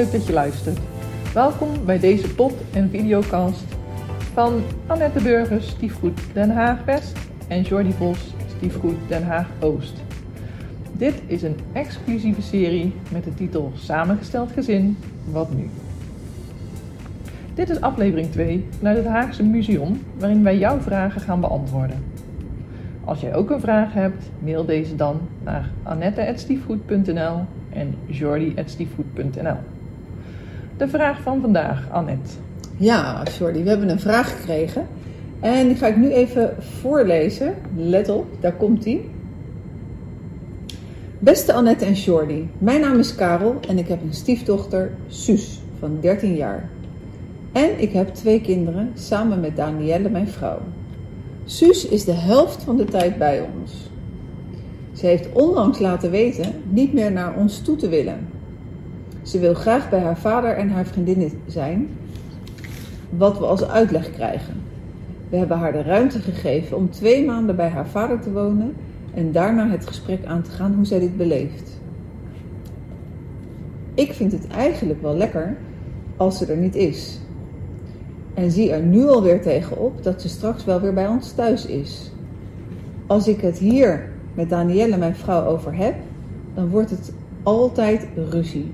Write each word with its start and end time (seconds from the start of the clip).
Leuk 0.00 0.12
dat 0.12 0.26
je 0.26 0.32
luistert. 0.32 0.78
Welkom 1.34 1.84
bij 1.84 1.98
deze 1.98 2.34
pod- 2.34 2.62
en 2.72 2.90
videocast 2.90 3.64
van 4.32 4.62
Annette 4.86 5.22
Burgers, 5.22 5.68
Stiefgoed 5.68 6.20
Den 6.32 6.50
Haag 6.50 6.84
West 6.84 7.18
en 7.48 7.62
Jordi 7.62 7.92
Vos, 7.92 8.18
Stiefgoed 8.56 8.96
Den 9.08 9.22
Haag 9.22 9.46
Oost. 9.58 10.02
Dit 10.92 11.22
is 11.26 11.42
een 11.42 11.56
exclusieve 11.72 12.42
serie 12.42 12.92
met 13.12 13.24
de 13.24 13.34
titel 13.34 13.72
Samengesteld 13.74 14.52
Gezin, 14.52 14.96
wat 15.30 15.54
nu? 15.54 15.70
Dit 17.54 17.70
is 17.70 17.80
aflevering 17.80 18.30
2 18.30 18.66
vanuit 18.78 18.96
het 18.96 19.06
Haagse 19.06 19.42
Museum, 19.42 20.02
waarin 20.18 20.42
wij 20.42 20.58
jouw 20.58 20.80
vragen 20.80 21.20
gaan 21.20 21.40
beantwoorden. 21.40 22.04
Als 23.04 23.20
jij 23.20 23.34
ook 23.34 23.50
een 23.50 23.60
vraag 23.60 23.92
hebt, 23.92 24.30
mail 24.38 24.64
deze 24.64 24.96
dan 24.96 25.20
naar 25.42 25.70
annette.stiefgoed.nl 25.82 27.44
en 27.72 27.94
jordi.stiefgoed.nl. 28.06 29.69
De 30.80 30.88
vraag 30.88 31.20
van 31.20 31.40
vandaag, 31.40 31.90
Annette. 31.90 32.30
Ja, 32.76 33.22
Jordi, 33.38 33.62
we 33.62 33.68
hebben 33.68 33.88
een 33.88 34.00
vraag 34.00 34.36
gekregen. 34.36 34.86
En 35.40 35.66
die 35.66 35.76
ga 35.76 35.86
ik 35.86 35.96
nu 35.96 36.10
even 36.10 36.54
voorlezen. 36.58 37.54
Let 37.76 38.08
op, 38.08 38.26
daar 38.40 38.52
komt 38.52 38.84
ie. 38.84 39.10
Beste 41.18 41.52
Annette 41.52 41.84
en 41.84 41.92
Jordi, 41.92 42.50
mijn 42.58 42.80
naam 42.80 42.98
is 42.98 43.14
Karel 43.14 43.56
en 43.68 43.78
ik 43.78 43.88
heb 43.88 44.02
een 44.02 44.14
stiefdochter, 44.14 44.90
Suus, 45.06 45.60
van 45.78 45.98
13 46.00 46.34
jaar. 46.34 46.68
En 47.52 47.80
ik 47.80 47.92
heb 47.92 48.14
twee 48.14 48.40
kinderen, 48.40 48.92
samen 48.94 49.40
met 49.40 49.56
Danielle, 49.56 50.08
mijn 50.08 50.28
vrouw. 50.28 50.58
Suus 51.44 51.88
is 51.88 52.04
de 52.04 52.12
helft 52.12 52.62
van 52.62 52.76
de 52.76 52.84
tijd 52.84 53.18
bij 53.18 53.46
ons. 53.54 53.72
Ze 54.92 55.06
heeft 55.06 55.32
onlangs 55.32 55.78
laten 55.78 56.10
weten 56.10 56.52
niet 56.68 56.92
meer 56.92 57.12
naar 57.12 57.36
ons 57.36 57.62
toe 57.62 57.76
te 57.76 57.88
willen. 57.88 58.38
Ze 59.30 59.38
wil 59.38 59.54
graag 59.54 59.90
bij 59.90 60.00
haar 60.00 60.18
vader 60.18 60.56
en 60.56 60.70
haar 60.70 60.86
vriendinnen 60.86 61.30
zijn, 61.46 61.88
wat 63.10 63.38
we 63.38 63.46
als 63.46 63.68
uitleg 63.68 64.10
krijgen. 64.10 64.54
We 65.28 65.36
hebben 65.36 65.58
haar 65.58 65.72
de 65.72 65.82
ruimte 65.82 66.18
gegeven 66.18 66.76
om 66.76 66.90
twee 66.90 67.24
maanden 67.24 67.56
bij 67.56 67.68
haar 67.68 67.86
vader 67.86 68.20
te 68.20 68.32
wonen 68.32 68.74
en 69.14 69.32
daarna 69.32 69.68
het 69.68 69.86
gesprek 69.86 70.24
aan 70.24 70.42
te 70.42 70.50
gaan 70.50 70.74
hoe 70.74 70.84
zij 70.84 70.98
dit 70.98 71.16
beleeft. 71.16 71.80
Ik 73.94 74.12
vind 74.12 74.32
het 74.32 74.46
eigenlijk 74.46 75.02
wel 75.02 75.16
lekker 75.16 75.56
als 76.16 76.38
ze 76.38 76.46
er 76.46 76.56
niet 76.56 76.74
is. 76.74 77.18
En 78.34 78.50
zie 78.50 78.72
er 78.72 78.82
nu 78.82 79.08
alweer 79.08 79.42
tegenop 79.42 80.02
dat 80.02 80.20
ze 80.20 80.28
straks 80.28 80.64
wel 80.64 80.80
weer 80.80 80.94
bij 80.94 81.06
ons 81.06 81.32
thuis 81.32 81.66
is. 81.66 82.12
Als 83.06 83.28
ik 83.28 83.40
het 83.40 83.58
hier 83.58 84.10
met 84.34 84.48
Danielle, 84.48 84.96
mijn 84.96 85.16
vrouw, 85.16 85.44
over 85.44 85.74
heb, 85.76 85.94
dan 86.54 86.68
wordt 86.68 86.90
het 86.90 87.12
altijd 87.42 88.06
ruzie. 88.30 88.72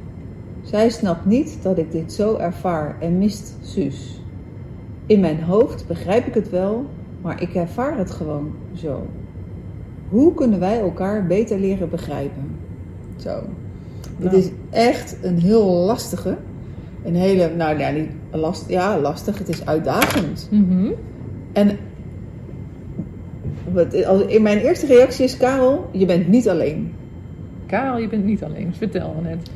Zij 0.67 0.91
snapt 0.91 1.25
niet 1.25 1.59
dat 1.62 1.78
ik 1.78 1.92
dit 1.92 2.12
zo 2.12 2.36
ervaar 2.36 2.97
en 3.00 3.19
mist 3.19 3.56
Suus. 3.62 4.20
In 5.06 5.20
mijn 5.20 5.42
hoofd 5.42 5.86
begrijp 5.86 6.27
ik 6.27 6.34
het 6.34 6.50
wel, 6.50 6.86
maar 7.22 7.42
ik 7.42 7.55
ervaar 7.55 7.98
het 7.98 8.11
gewoon 8.11 8.55
zo. 8.75 9.06
Hoe 10.09 10.34
kunnen 10.34 10.60
wij 10.60 10.81
elkaar 10.81 11.26
beter 11.26 11.59
leren 11.59 11.91
begrijpen? 11.91 12.56
Zo. 13.16 13.43
Dit 14.19 14.32
is 14.32 14.50
echt 14.71 15.16
een 15.22 15.38
heel 15.38 15.65
lastige. 15.65 16.37
Een 17.05 17.15
hele, 17.15 17.55
nou 17.55 17.78
ja, 17.78 17.91
niet 17.91 18.10
last, 18.31 18.69
ja, 18.69 18.99
lastig. 18.99 19.38
Het 19.38 19.49
is 19.49 19.66
uitdagend. 19.66 20.49
En 21.53 21.78
wat, 23.72 23.94
in 24.26 24.43
mijn 24.43 24.59
eerste 24.59 24.87
reactie 24.87 25.25
is, 25.25 25.37
Karel, 25.37 25.88
je 25.93 26.06
bent 26.06 26.28
niet 26.28 26.49
alleen. 26.49 26.93
Karel, 27.66 27.99
je 27.99 28.09
bent 28.09 28.25
niet 28.25 28.44
alleen. 28.44 28.75
Vertel, 28.75 29.15
Annette. 29.16 29.50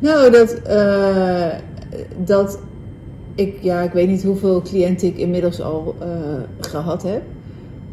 Nou, 0.00 0.30
dat, 0.30 0.52
eh, 0.52 1.48
dat 2.24 2.60
ik, 3.34 3.62
ja, 3.62 3.80
ik 3.80 3.92
weet 3.92 4.08
niet 4.08 4.22
hoeveel 4.22 4.62
cliënten 4.62 5.08
ik 5.08 5.16
inmiddels 5.16 5.60
al 5.60 5.94
eh, 5.98 6.08
gehad 6.60 7.02
heb. 7.02 7.22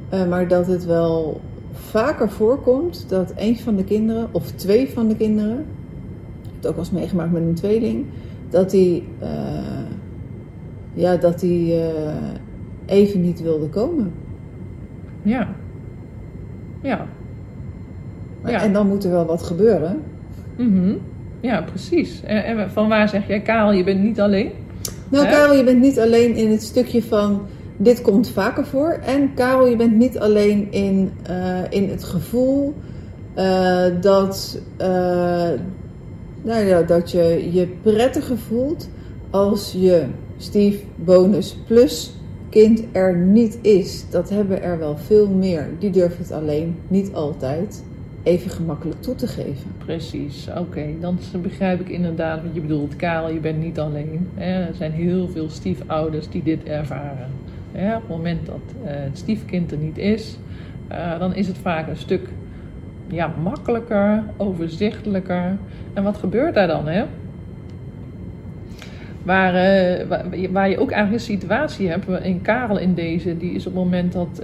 Eh, 0.09 0.27
maar 0.27 0.47
dat 0.47 0.67
het 0.67 0.85
wel 0.85 1.41
vaker 1.71 2.29
voorkomt 2.29 3.05
dat 3.09 3.33
een 3.35 3.57
van 3.57 3.75
de 3.75 3.83
kinderen, 3.83 4.27
of 4.31 4.51
twee 4.51 4.89
van 4.89 5.07
de 5.07 5.15
kinderen, 5.15 5.59
ik 5.59 6.43
heb 6.43 6.55
het 6.55 6.67
ook 6.67 6.75
wel 6.75 6.83
eens 6.83 6.93
meegemaakt 6.93 7.31
met 7.31 7.41
een 7.41 7.53
tweeling, 7.53 8.05
dat 8.49 8.69
die, 8.69 9.07
ja, 10.93 11.15
dat 11.15 11.39
die 11.39 11.81
even 12.85 13.21
niet 13.21 13.41
wilde 13.41 13.69
komen. 13.69 14.13
Ja. 15.21 15.55
Ja. 16.81 17.07
Ja. 18.45 18.61
En 18.61 18.73
dan 18.73 18.87
moet 18.87 19.03
er 19.03 19.11
wel 19.11 19.25
wat 19.25 19.43
gebeuren. 19.43 20.01
Mhm. 20.57 20.93
Ja, 21.41 21.61
precies. 21.61 22.21
En, 22.23 22.43
en 22.43 22.71
van 22.71 22.87
waar 22.87 23.09
zeg 23.09 23.27
jij, 23.27 23.41
Karel, 23.41 23.71
je 23.71 23.83
bent 23.83 24.03
niet 24.03 24.19
alleen? 24.19 24.51
Nou, 25.09 25.25
Hè? 25.25 25.31
Karel, 25.31 25.55
je 25.55 25.63
bent 25.63 25.81
niet 25.81 25.99
alleen 25.99 26.35
in 26.35 26.51
het 26.51 26.63
stukje 26.63 27.03
van 27.03 27.47
dit 27.77 28.01
komt 28.01 28.29
vaker 28.29 28.65
voor. 28.65 28.99
En 29.05 29.33
Karel, 29.33 29.67
je 29.67 29.75
bent 29.75 29.95
niet 29.95 30.19
alleen 30.19 30.71
in, 30.71 31.11
eh, 31.23 31.59
in 31.69 31.89
het 31.89 32.03
gevoel 32.03 32.73
eh, 33.33 33.85
dat, 34.01 34.59
eh, 34.77 35.49
nou 36.41 36.65
ja, 36.65 36.81
dat 36.81 37.11
je 37.11 37.49
je 37.51 37.67
prettiger 37.81 38.37
voelt 38.37 38.89
als 39.29 39.75
je 39.77 40.05
stief, 40.37 40.83
bonus 40.95 41.57
plus 41.67 42.13
kind 42.49 42.83
er 42.91 43.15
niet 43.17 43.57
is. 43.61 44.05
Dat 44.09 44.29
hebben 44.29 44.63
er 44.63 44.79
wel 44.79 44.97
veel 44.97 45.27
meer. 45.27 45.69
Die 45.79 45.89
durven 45.89 46.21
het 46.21 46.31
alleen 46.31 46.75
niet 46.87 47.13
altijd 47.13 47.83
even 48.27 48.51
gemakkelijk 48.51 49.01
toe 49.01 49.15
te 49.15 49.27
geven. 49.27 49.71
Precies, 49.77 50.47
oké. 50.57 50.85
Dan 50.99 51.19
begrijp 51.41 51.79
ik 51.79 51.89
inderdaad 51.89 52.41
wat 52.43 52.53
je 52.53 52.61
bedoelt. 52.61 52.95
Karel, 52.95 53.29
je 53.29 53.39
bent 53.39 53.59
niet 53.59 53.79
alleen. 53.79 54.29
Er 54.35 54.73
zijn 54.73 54.91
heel 54.91 55.27
veel 55.29 55.49
stiefouders 55.49 56.29
die 56.29 56.43
dit 56.43 56.63
ervaren. 56.63 57.29
Op 57.71 58.01
het 58.01 58.07
moment 58.07 58.45
dat 58.45 58.61
eh, 58.83 58.91
het 58.93 59.17
stiefkind 59.17 59.71
er 59.71 59.77
niet 59.77 59.97
is, 59.97 60.37
eh, 60.87 61.19
dan 61.19 61.35
is 61.35 61.47
het 61.47 61.57
vaak 61.57 61.87
een 61.87 61.97
stuk 61.97 62.29
ja, 63.07 63.33
makkelijker, 63.43 64.23
overzichtelijker. 64.37 65.57
En 65.93 66.03
wat 66.03 66.17
gebeurt 66.17 66.53
daar 66.53 66.67
dan? 66.67 66.87
Hè? 66.87 67.05
Waar, 69.27 69.55
eh, 69.55 70.07
waar, 70.07 70.25
waar 70.51 70.69
je 70.69 70.79
ook 70.79 70.91
eigenlijk 70.91 71.23
een 71.23 71.39
situatie 71.39 71.89
hebt, 71.89 72.07
in 72.23 72.41
Karel 72.41 72.77
in 72.77 72.93
deze, 72.93 73.37
die 73.37 73.51
is 73.51 73.67
op 73.67 73.73
het 73.73 73.83
moment 73.83 74.13
dat 74.13 74.41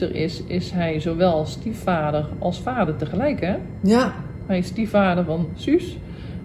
er 0.00 0.14
is, 0.14 0.42
is 0.46 0.70
hij 0.70 1.00
zowel 1.00 1.44
stiefvader 1.44 2.26
als 2.38 2.60
vader 2.60 2.96
tegelijk. 2.96 3.40
Hè? 3.40 3.56
Ja, 3.80 4.12
Hij 4.46 4.58
is 4.58 4.66
stiefvader 4.66 5.24
van 5.24 5.48
Suus. 5.54 5.98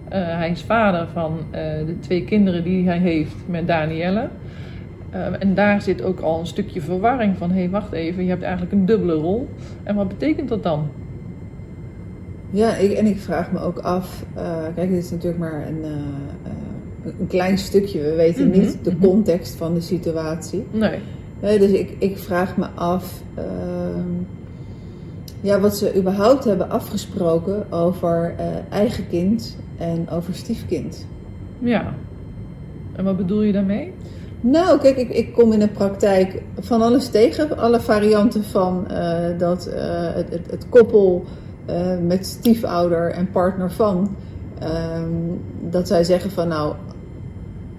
Eh, 0.08 0.20
hij 0.20 0.50
is 0.50 0.62
vader 0.62 1.08
van 1.12 1.38
de 1.86 1.96
twee 2.00 2.24
kinderen 2.24 2.64
die 2.64 2.86
hij 2.86 2.98
heeft 2.98 3.36
met 3.46 3.66
Danielle. 3.66 4.28
En 5.38 5.54
daar 5.54 5.82
zit 5.82 6.02
ook 6.02 6.20
al 6.20 6.40
een 6.40 6.46
stukje 6.46 6.80
verwarring 6.80 7.36
van: 7.36 7.50
hé, 7.50 7.58
hey, 7.58 7.70
wacht 7.70 7.92
even, 7.92 8.22
je 8.22 8.30
hebt 8.30 8.42
eigenlijk 8.42 8.72
een 8.72 8.86
dubbele 8.86 9.14
rol. 9.14 9.48
En 9.82 9.94
wat 9.94 10.08
betekent 10.08 10.48
dat 10.48 10.62
dan? 10.62 10.88
Ja, 12.50 12.74
ik, 12.74 12.92
en 12.92 13.06
ik 13.06 13.18
vraag 13.18 13.52
me 13.52 13.58
ook 13.58 13.78
af. 13.78 14.24
kijk, 14.74 14.90
dit 14.90 15.04
is 15.04 15.10
natuurlijk 15.10 15.40
maar 15.40 15.66
een, 15.66 15.84
een 17.04 17.26
klein 17.26 17.58
stukje. 17.58 18.00
We 18.00 18.14
weten 18.14 18.48
Mhm, 18.48 18.58
niet 18.60 18.78
de 18.82 18.90
mhm. 18.90 19.00
context 19.06 19.54
van 19.54 19.74
de 19.74 19.80
situatie. 19.80 20.64
Nee. 20.70 20.98
Hè, 21.40 21.58
dus 21.58 21.70
ik, 21.70 21.96
ik 21.98 22.18
vraag 22.18 22.56
me 22.56 22.66
af. 22.74 23.22
ehm, 23.34 24.10
ja, 25.40 25.60
wat 25.60 25.76
ze 25.76 25.96
überhaupt 25.96 26.44
hebben 26.44 26.70
afgesproken 26.70 27.72
over 27.72 28.34
eh, 28.38 28.46
eigen 28.70 29.08
kind 29.08 29.56
en 29.78 30.06
over 30.10 30.34
stiefkind. 30.34 31.06
Ja. 31.58 31.94
En 32.92 33.04
wat 33.04 33.16
bedoel 33.16 33.42
je 33.42 33.52
daarmee? 33.52 33.92
Nou, 34.40 34.78
kijk, 34.80 34.96
ik, 34.96 35.08
ik 35.10 35.32
kom 35.32 35.52
in 35.52 35.58
de 35.58 35.68
praktijk 35.68 36.42
van 36.60 36.82
alles 36.82 37.08
tegen. 37.08 37.58
Alle 37.58 37.80
varianten 37.80 38.44
van 38.44 38.88
eh, 38.90 39.38
dat 39.38 39.66
eh, 39.66 39.80
het, 40.14 40.30
het, 40.30 40.50
het 40.50 40.66
koppel 40.68 41.24
met 42.06 42.26
stiefouder 42.26 43.10
en 43.10 43.30
partner 43.30 43.70
van. 43.72 44.16
ehm, 44.58 45.04
dat 45.70 45.88
zij 45.88 46.04
zeggen 46.04 46.30
van 46.30 46.48
nou, 46.48 46.74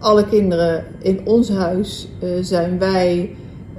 alle 0.04 0.26
kinderen 0.26 0.84
in 1.00 1.22
ons 1.24 1.50
huis 1.50 2.08
eh, 2.20 2.30
zijn 2.42 2.80
wij 2.80 3.36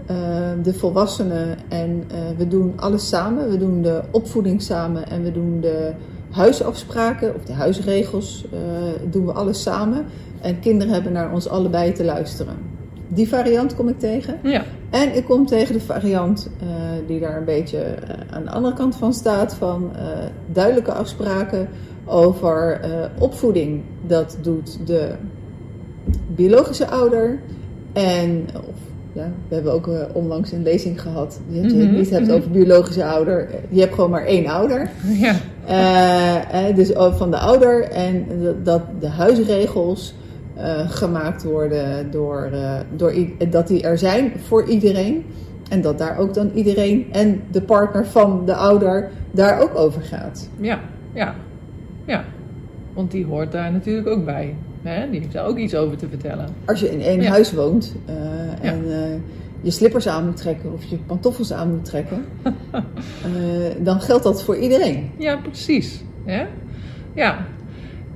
eh, 0.06 0.16
de 0.62 0.74
volwassenen 0.74 1.56
en 1.68 2.04
eh, 2.08 2.16
we 2.36 2.48
doen 2.48 2.72
alles 2.76 3.08
samen. 3.08 3.50
We 3.50 3.58
doen 3.58 3.82
de 3.82 4.02
opvoeding 4.10 4.62
samen 4.62 5.08
en 5.08 5.22
we 5.22 5.32
doen 5.32 5.60
de 5.60 5.92
huisafspraken 6.30 7.34
of 7.34 7.44
de 7.44 7.52
huisregels. 7.52 8.44
doen 9.10 9.26
we 9.26 9.32
alles 9.32 9.62
samen. 9.62 10.04
En 10.40 10.60
kinderen 10.60 10.92
hebben 10.92 11.12
naar 11.12 11.32
ons 11.32 11.48
allebei 11.48 11.92
te 11.92 12.04
luisteren. 12.04 12.54
Die 13.08 13.28
variant 13.28 13.74
kom 13.74 13.88
ik 13.88 13.98
tegen. 13.98 14.38
Ja. 14.42 14.64
En 14.90 15.16
ik 15.16 15.24
kom 15.24 15.46
tegen 15.46 15.72
de 15.72 15.80
variant 15.80 16.50
die 17.06 17.20
daar 17.20 17.36
een 17.36 17.44
beetje 17.44 17.96
aan 18.30 18.44
de 18.44 18.50
andere 18.50 18.74
kant 18.74 18.96
van 18.96 19.12
staat. 19.12 19.54
Van 19.54 19.92
duidelijke 20.52 20.92
afspraken 20.92 21.68
over 22.04 22.80
opvoeding. 23.18 23.82
Dat 24.06 24.38
doet 24.42 24.86
de 24.86 25.14
biologische 26.26 26.86
ouder. 26.88 27.38
En 27.92 28.46
of, 28.56 28.74
ja, 29.12 29.28
we 29.48 29.54
hebben 29.54 29.72
ook 29.72 29.88
eh, 29.88 29.94
onlangs 30.12 30.52
een 30.52 30.62
lezing 30.62 31.00
gehad. 31.00 31.40
Die 31.48 31.62
het 31.62 31.74
Mhm, 31.74 31.94
niet 31.94 32.10
hebt 32.10 32.26
mhm. 32.26 32.34
over 32.36 32.50
biologische 32.50 33.04
ouder. 33.04 33.48
Je 33.68 33.80
hebt 33.80 33.94
gewoon 33.94 34.10
maar 34.10 34.24
één 34.24 34.46
ouder. 34.46 34.90
Ja. 35.18 35.34
Eh, 35.66 36.68
eh, 36.68 36.76
dus 36.76 36.90
van 36.94 37.30
de 37.30 37.38
ouder 37.38 37.82
en 37.82 38.26
dat- 38.62 38.82
de 39.00 39.08
huisregels 39.08 40.14
gemaakt 40.88 41.44
worden 41.44 42.10
door, 42.10 42.50
door 42.96 43.12
dat 43.50 43.68
die 43.68 43.82
er 43.82 43.98
zijn 43.98 44.32
voor 44.46 44.64
iedereen. 44.68 45.24
En 45.68 45.80
dat 45.80 45.98
daar 45.98 46.18
ook 46.18 46.34
dan 46.34 46.50
iedereen 46.54 47.06
en 47.12 47.40
de 47.50 47.60
partner 47.62 48.06
van 48.06 48.42
de 48.46 48.54
ouder 48.54 49.10
daar 49.30 49.60
ook 49.62 49.74
over 49.76 50.02
gaat. 50.02 50.48
Ja, 50.60 50.80
ja, 51.12 51.34
ja. 52.04 52.24
Want 52.94 53.10
die 53.10 53.24
hoort 53.26 53.52
daar 53.52 53.72
natuurlijk 53.72 54.06
ook 54.08 54.24
bij. 54.24 54.54
Hè? 54.84 55.10
Die 55.10 55.20
heeft 55.20 55.32
daar 55.32 55.46
ook 55.46 55.58
iets 55.58 55.74
over 55.74 55.96
te 55.96 56.08
vertellen. 56.08 56.46
Als 56.64 56.80
je 56.80 56.90
in 56.90 57.00
één 57.00 57.20
Ja. 57.20 57.30
huis 57.30 57.52
woont 57.52 57.94
eh, 58.06 58.70
en 58.70 58.84
eh, 58.90 59.14
je 59.60 59.70
slippers 59.70 60.08
aan 60.08 60.24
moet 60.26 60.36
trekken 60.36 60.72
of 60.72 60.84
je 60.84 60.96
pantoffels 60.96 61.52
aan 61.52 61.70
moet 61.70 61.84
trekken, 61.84 62.24
eh, 62.42 63.32
dan 63.78 64.00
geldt 64.00 64.24
dat 64.24 64.42
voor 64.42 64.56
iedereen. 64.56 65.10
Ja, 65.18 65.36
precies. 65.36 66.02
Hè? 66.24 66.44
Ja. 67.14 67.46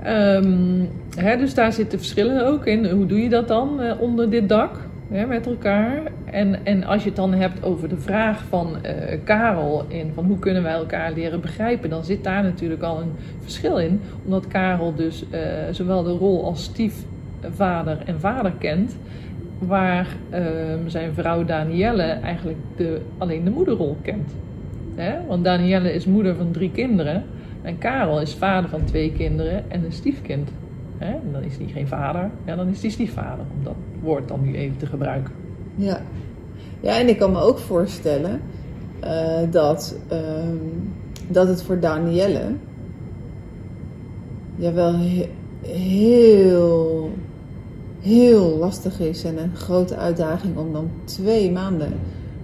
Ehm, 0.02 0.84
hè, 1.16 1.36
dus 1.36 1.54
daar 1.54 1.72
zitten 1.72 1.98
verschillen 1.98 2.46
ook 2.46 2.66
in. 2.66 2.86
Hoe 2.86 3.06
doe 3.06 3.22
je 3.22 3.28
dat 3.28 3.48
dan 3.48 3.80
onder 3.98 4.30
dit 4.30 4.48
dak 4.48 4.87
met 5.08 5.46
elkaar? 5.46 6.02
En, 6.24 6.64
en 6.64 6.84
als 6.84 7.02
je 7.02 7.08
het 7.08 7.16
dan 7.16 7.32
hebt 7.32 7.62
over 7.62 7.88
de 7.88 7.98
vraag 7.98 8.44
van 8.44 8.82
eh, 8.82 9.18
Karel 9.24 9.84
in 9.88 10.12
van 10.14 10.24
hoe 10.24 10.38
kunnen 10.38 10.62
wij 10.62 10.72
elkaar 10.72 11.12
leren 11.12 11.40
begrijpen, 11.40 11.90
dan 11.90 12.04
zit 12.04 12.24
daar 12.24 12.42
natuurlijk 12.42 12.82
al 12.82 13.00
een 13.00 13.12
verschil 13.40 13.78
in. 13.78 14.00
Omdat 14.24 14.48
Karel 14.48 14.94
dus 14.94 15.30
eh, 15.30 15.40
zowel 15.70 16.02
de 16.02 16.10
rol 16.10 16.44
als 16.44 16.64
stiefvader 16.64 17.98
en 18.04 18.20
vader 18.20 18.52
kent, 18.58 18.96
waar 19.58 20.06
ehm, 20.30 20.88
zijn 20.88 21.14
vrouw 21.14 21.44
Danielle 21.44 22.02
eigenlijk 22.02 22.58
de, 22.76 23.00
alleen 23.18 23.44
de 23.44 23.50
moederrol 23.50 23.96
kent. 24.02 24.34
Hè? 24.94 25.26
Want 25.26 25.44
Danielle 25.44 25.92
is 25.94 26.06
moeder 26.06 26.34
van 26.34 26.50
drie 26.50 26.70
kinderen. 26.70 27.24
En 27.62 27.78
Karel 27.78 28.20
is 28.20 28.34
vader 28.34 28.70
van 28.70 28.84
twee 28.84 29.12
kinderen 29.12 29.70
en 29.70 29.84
een 29.84 29.92
stiefkind. 29.92 30.50
Hè? 30.98 31.12
En 31.12 31.32
dan 31.32 31.42
is 31.42 31.56
hij 31.56 31.66
geen 31.66 31.88
vader, 31.88 32.30
ja, 32.44 32.56
dan 32.56 32.68
is 32.68 32.80
hij 32.82 32.90
stiefvader. 32.90 33.44
Om 33.58 33.64
dat 33.64 33.74
woord 34.00 34.28
dan 34.28 34.42
nu 34.42 34.54
even 34.54 34.76
te 34.76 34.86
gebruiken. 34.86 35.32
Ja, 35.74 36.00
ja 36.80 36.98
en 36.98 37.08
ik 37.08 37.18
kan 37.18 37.32
me 37.32 37.40
ook 37.40 37.58
voorstellen 37.58 38.40
eh, 39.00 39.40
dat, 39.50 39.98
ehm, 40.08 40.56
dat 41.28 41.48
het 41.48 41.62
voor 41.62 41.80
Danielle 41.80 42.54
ja, 44.56 44.72
wel 44.72 44.94
he- 44.94 45.30
heel, 45.62 47.10
heel 48.00 48.56
lastig 48.58 49.00
is 49.00 49.24
en 49.24 49.38
een 49.42 49.56
grote 49.56 49.96
uitdaging 49.96 50.56
om 50.56 50.72
dan 50.72 50.90
twee 51.04 51.52
maanden 51.52 51.92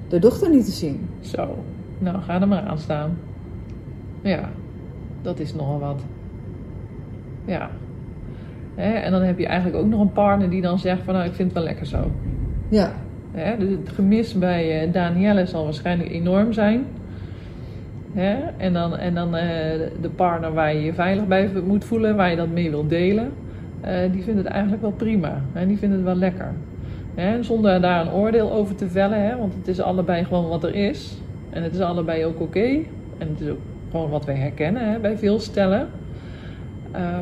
de 0.08 0.18
dochter 0.18 0.50
niet 0.50 0.64
te 0.64 0.70
zien. 0.70 1.08
Zo, 1.20 1.58
nou 1.98 2.22
ga 2.22 2.40
er 2.40 2.48
maar 2.48 2.62
aan 2.62 2.78
staan. 2.78 3.18
Ja, 4.22 4.50
dat 5.22 5.38
is 5.38 5.54
nogal 5.54 5.78
wat. 5.78 6.00
Ja. 7.44 7.70
Hè? 8.74 8.92
En 8.92 9.12
dan 9.12 9.22
heb 9.22 9.38
je 9.38 9.46
eigenlijk 9.46 9.84
ook 9.84 9.90
nog 9.90 10.00
een 10.00 10.12
partner 10.12 10.50
die 10.50 10.62
dan 10.62 10.78
zegt 10.78 11.02
van 11.02 11.14
nou 11.14 11.26
ik 11.26 11.34
vind 11.34 11.48
het 11.48 11.58
wel 11.58 11.66
lekker 11.66 11.86
zo. 11.86 12.10
Ja, 12.68 12.92
Hè, 13.34 13.56
dus 13.56 13.70
het 13.70 13.88
gemis 13.88 14.34
bij 14.34 14.80
eh, 14.80 14.92
Danielle 14.92 15.46
zal 15.46 15.64
waarschijnlijk 15.64 16.10
enorm 16.10 16.52
zijn. 16.52 16.86
Hè? 18.12 18.34
En 18.56 18.72
dan, 18.72 18.96
en 18.96 19.14
dan 19.14 19.36
eh, 19.36 19.80
de 20.00 20.08
partner 20.16 20.52
waar 20.52 20.74
je 20.74 20.82
je 20.82 20.94
veilig 20.94 21.26
bij 21.26 21.50
moet 21.66 21.84
voelen, 21.84 22.16
waar 22.16 22.30
je 22.30 22.36
dat 22.36 22.48
mee 22.48 22.70
wil 22.70 22.86
delen, 22.86 23.32
eh, 23.80 24.12
die 24.12 24.22
vindt 24.22 24.38
het 24.38 24.48
eigenlijk 24.48 24.82
wel 24.82 24.92
prima. 24.92 25.40
Hè? 25.52 25.66
Die 25.66 25.78
vindt 25.78 25.94
het 25.94 26.04
wel 26.04 26.14
lekker. 26.14 26.52
Hè? 27.14 27.42
Zonder 27.42 27.80
daar 27.80 28.06
een 28.06 28.12
oordeel 28.12 28.52
over 28.52 28.74
te 28.74 28.88
vellen, 28.88 29.22
hè? 29.22 29.36
want 29.36 29.54
het 29.54 29.68
is 29.68 29.80
allebei 29.80 30.24
gewoon 30.24 30.48
wat 30.48 30.64
er 30.64 30.74
is. 30.74 31.18
En 31.50 31.62
het 31.62 31.74
is 31.74 31.80
allebei 31.80 32.24
ook 32.24 32.40
oké. 32.40 32.68
En 33.18 33.28
het 33.28 33.40
is 33.40 33.48
ook 33.48 33.60
gewoon 33.90 34.10
wat 34.10 34.24
wij 34.24 34.36
herkennen 34.36 34.90
hè, 34.90 34.98
bij 34.98 35.18
veel 35.18 35.40
stellen. 35.40 35.88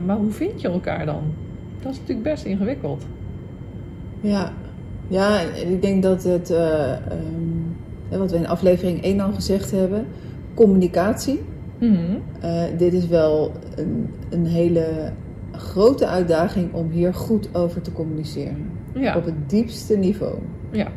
Maar 0.07 0.17
hoe 0.17 0.31
vind 0.31 0.61
je 0.61 0.69
elkaar 0.69 1.07
dan? 1.07 1.23
Dat 1.83 1.93
is 1.93 1.99
natuurlijk 1.99 2.29
best 2.29 2.45
ingewikkeld. 2.45 3.05
ja. 4.21 4.53
Ja, 5.09 5.41
en 5.41 5.71
ik 5.71 5.83
denk 5.83 6.03
dat 6.03 6.23
het, 6.23 6.51
eh, 6.51 6.93
ehm, 6.93 8.19
wat 8.19 8.31
we 8.31 8.37
in 8.37 8.47
aflevering 8.47 9.05
1 9.05 9.21
al 9.21 9.33
gezegd 9.33 9.71
hebben, 9.71 10.07
communicatie. 10.55 11.41
Mhm. 11.79 11.99
Eh, 12.41 12.63
dit 12.79 12.93
is 12.93 13.07
wel 13.07 13.53
een, 13.77 14.09
een 14.31 14.47
hele 14.47 15.13
grote 15.53 16.07
uitdaging 16.07 16.73
om 16.73 16.91
hier 16.91 17.15
goed 17.15 17.55
over 17.55 17.81
te 17.81 17.93
communiceren. 17.93 18.71
Ja. 18.95 19.17
Op 19.17 19.25
het 19.25 19.51
diepste 19.51 19.97
niveau. 19.97 20.35
Ja, 20.71 20.89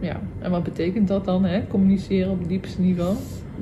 ja. 0.00 0.20
En 0.38 0.50
wat 0.50 0.62
betekent 0.62 1.08
dat 1.08 1.24
dan, 1.24 1.44
hè? 1.44 1.66
Communiceren 1.66 2.30
op 2.30 2.38
het 2.38 2.48
diepste 2.48 2.80
niveau? 2.80 3.16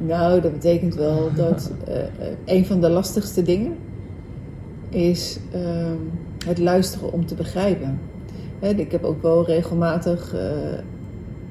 Nou, 0.06 0.40
dat 0.40 0.52
betekent 0.52 0.94
wel 0.94 1.30
dat 1.34 1.72
eh, 1.86 1.96
een 2.44 2.66
van 2.66 2.80
de 2.80 2.90
lastigste 2.90 3.42
dingen 3.42 3.76
is 4.88 5.38
ehm, 5.52 5.96
het 6.46 6.58
luisteren 6.58 7.12
om 7.12 7.26
te 7.26 7.34
begrijpen. 7.34 8.00
Ik 8.60 8.92
heb 8.92 9.04
ook 9.04 9.22
wel 9.22 9.46
regelmatig 9.46 10.34
eh, 10.34 10.78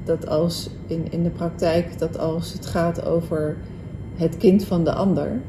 dat 0.04 0.28
als 0.28 0.70
in, 0.86 1.06
in 1.10 1.22
de 1.22 1.30
praktijk, 1.30 1.98
dat 1.98 2.18
als 2.18 2.52
het 2.52 2.66
gaat 2.66 3.04
over 3.06 3.56
het 4.14 4.36
kind 4.36 4.64
van 4.64 4.84
de 4.84 4.92
ander, 4.92 5.40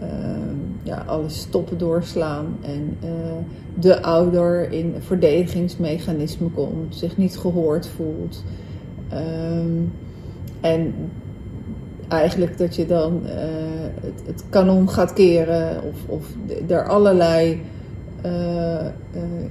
ehm, 0.00 0.56
ja, 0.82 1.04
alles 1.06 1.40
stoppen 1.40 1.78
doorslaan 1.78 2.56
en 2.60 2.96
eh, 3.00 3.08
de 3.74 4.02
ouder 4.02 4.72
in 4.72 4.94
verdedigingsmechanisme 4.98 6.48
komt, 6.48 6.96
zich 6.96 7.16
niet 7.16 7.38
gehoord 7.38 7.88
voelt. 7.88 8.44
Ehm, 9.08 9.82
en 10.60 10.94
eigenlijk 12.08 12.58
dat 12.58 12.76
je 12.76 12.86
dan 12.86 13.26
eh, 13.26 13.34
het, 14.00 14.22
het 14.26 14.44
kanon 14.48 14.88
gaat 14.88 15.12
keren 15.12 15.82
of, 15.82 15.96
of 16.06 16.26
er 16.66 16.88
allerlei 16.88 17.60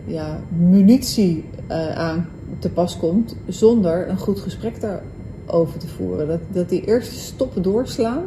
ja, 0.06 0.40
munitie 0.58 1.44
eh, 1.68 1.96
aan 1.98 2.28
te 2.60 2.70
pas 2.70 2.98
komt 2.98 3.36
zonder 3.48 4.10
een 4.10 4.18
goed 4.18 4.40
gesprek 4.40 4.82
daarover 4.82 5.80
te 5.80 5.88
voeren. 5.88 6.28
Dat, 6.28 6.40
dat 6.52 6.70
die 6.70 6.86
eerste 6.86 7.16
stoppen 7.16 7.62
doorslaan 7.62 8.24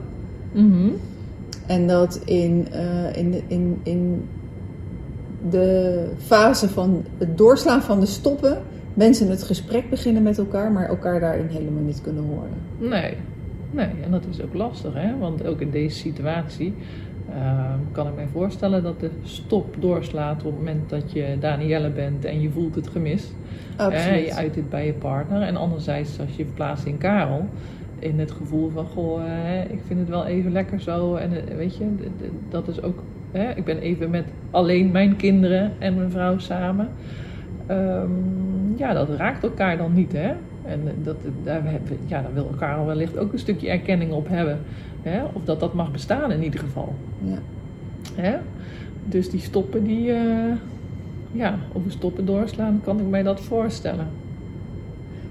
Mhm. 0.52 0.88
en 1.66 1.86
dat 1.86 2.20
in, 2.24 2.66
eh, 2.72 3.16
in, 3.16 3.30
de- 3.30 3.42
in, 3.46 3.80
in 3.82 4.24
de 5.50 6.06
fase 6.18 6.68
van 6.68 7.04
het 7.18 7.38
doorslaan 7.38 7.82
van 7.82 8.00
de 8.00 8.06
stoppen 8.06 8.58
mensen 8.94 9.30
het 9.30 9.42
gesprek 9.42 9.90
beginnen 9.90 10.22
met 10.22 10.38
elkaar, 10.38 10.72
maar 10.72 10.88
elkaar 10.88 11.20
daarin 11.20 11.46
helemaal 11.46 11.82
niet 11.82 12.00
kunnen 12.02 12.24
horen. 12.24 12.48
Nee. 12.90 13.14
Nee, 13.70 13.88
en 14.04 14.10
dat 14.10 14.22
is 14.30 14.42
ook 14.42 14.54
lastig, 14.54 14.94
hè? 14.94 15.18
Want 15.18 15.46
ook 15.46 15.60
in 15.60 15.70
deze 15.70 15.96
situatie 15.98 16.74
ehm, 17.36 17.78
kan 17.92 18.06
ik 18.06 18.14
mij 18.14 18.26
voorstellen 18.32 18.82
dat 18.82 19.00
de 19.00 19.10
stop 19.22 19.76
doorslaat 19.78 20.44
op 20.44 20.50
het 20.50 20.58
moment 20.58 20.90
dat 20.90 21.12
je 21.12 21.36
Danielle 21.40 21.90
bent 21.90 22.24
en 22.24 22.40
je 22.40 22.50
voelt 22.50 22.74
het 22.74 22.88
gemis. 22.88 23.32
Absoluut. 23.76 24.26
je 24.26 24.34
uit 24.34 24.54
dit 24.54 24.70
bij 24.70 24.86
je 24.86 24.92
partner. 24.92 25.42
En 25.42 25.56
anderzijds, 25.56 26.20
als 26.20 26.36
je 26.36 26.44
verplaatst 26.44 26.86
in 26.86 26.98
Karel, 26.98 27.48
in 27.98 28.18
het 28.18 28.30
gevoel 28.30 28.70
van, 28.70 28.84
goh, 28.86 29.20
ik 29.70 29.80
vind 29.86 30.00
het 30.00 30.08
wel 30.08 30.26
even 30.26 30.52
lekker 30.52 30.80
zo. 30.80 31.14
En 31.14 31.32
eh, 31.32 31.56
weet 31.56 31.76
je, 31.76 31.84
dat 32.48 32.68
is 32.68 32.82
ook, 32.82 33.02
ik 33.56 33.64
ben 33.64 33.78
even 33.78 34.10
met 34.10 34.24
alleen 34.50 34.90
mijn 34.90 35.16
kinderen 35.16 35.72
en 35.78 35.94
mijn 35.94 36.10
vrouw 36.10 36.38
samen. 36.38 36.88
Ehm, 37.66 38.10
ja, 38.76 38.92
dat 38.92 39.08
raakt 39.08 39.42
elkaar 39.42 39.76
dan 39.76 39.94
niet, 39.94 40.12
hè. 40.12 40.32
En 40.64 40.80
eh, 40.84 40.92
dat, 41.02 41.16
daar, 41.42 41.62
hebben- 41.64 41.98
ja, 42.06 42.22
daar 42.22 42.34
wil 42.34 42.48
elkaar 42.50 42.86
wellicht 42.86 43.18
ook 43.18 43.32
een 43.32 43.38
stukje 43.38 43.68
erkenning 43.68 44.12
op 44.12 44.28
hebben. 44.28 44.58
Hè? 45.10 45.22
Of 45.32 45.44
dat 45.44 45.60
dat 45.60 45.74
mag 45.74 45.90
bestaan 45.90 46.32
in 46.32 46.42
ieder 46.42 46.60
geval. 46.60 46.94
Ja. 47.24 47.38
Hè? 48.14 48.36
Dus 49.04 49.30
die 49.30 49.40
stoppen, 49.40 49.84
die, 49.84 50.12
eh, 50.12 50.52
ja, 51.32 51.58
over 51.72 51.90
stoppen 51.90 52.26
doorslaan, 52.26 52.80
kan 52.84 53.00
ik 53.00 53.06
mij 53.06 53.22
dat 53.22 53.40
voorstellen. 53.40 54.06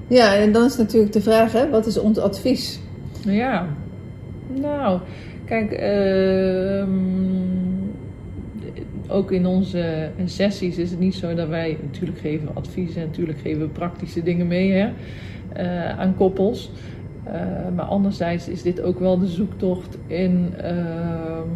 ja, 0.08 0.36
en 0.36 0.52
dan 0.52 0.66
is 0.66 0.78
natuurlijk 0.78 1.14
de 1.14 1.22
vraag, 1.22 1.52
hè, 1.52 1.70
wat 1.70 1.86
is 1.86 1.98
ons 1.98 2.18
advies? 2.18 2.80
Ja, 3.26 3.68
nou, 4.62 5.00
kijk, 5.46 5.72
ehm, 5.72 6.90
ook 9.08 9.32
in 9.32 9.46
onze 9.46 10.10
sessies 10.26 10.78
is 10.78 10.90
het 10.90 11.00
niet 11.00 11.16
zo 11.16 11.34
dat 11.34 11.48
wij 11.48 11.78
natuurlijk 11.82 12.20
geven 12.20 12.48
we 12.48 12.54
advies 12.54 12.96
en 12.96 13.02
natuurlijk 13.02 13.40
geven 13.40 13.62
we 13.62 13.68
praktische 13.68 14.24
dingen 14.24 14.48
mee 14.48 14.72
hè, 14.72 14.90
eh, 15.54 16.00
aan 16.00 16.16
koppels. 16.16 16.72
Eh, 17.26 17.42
maar 17.76 17.86
anderzijds 17.86 18.48
is 18.48 18.62
dit 18.62 18.82
ook 18.82 19.00
wel 19.00 19.20
de 19.20 19.28
zoektocht 19.28 19.98
in, 20.08 20.54
ehm, 20.58 21.48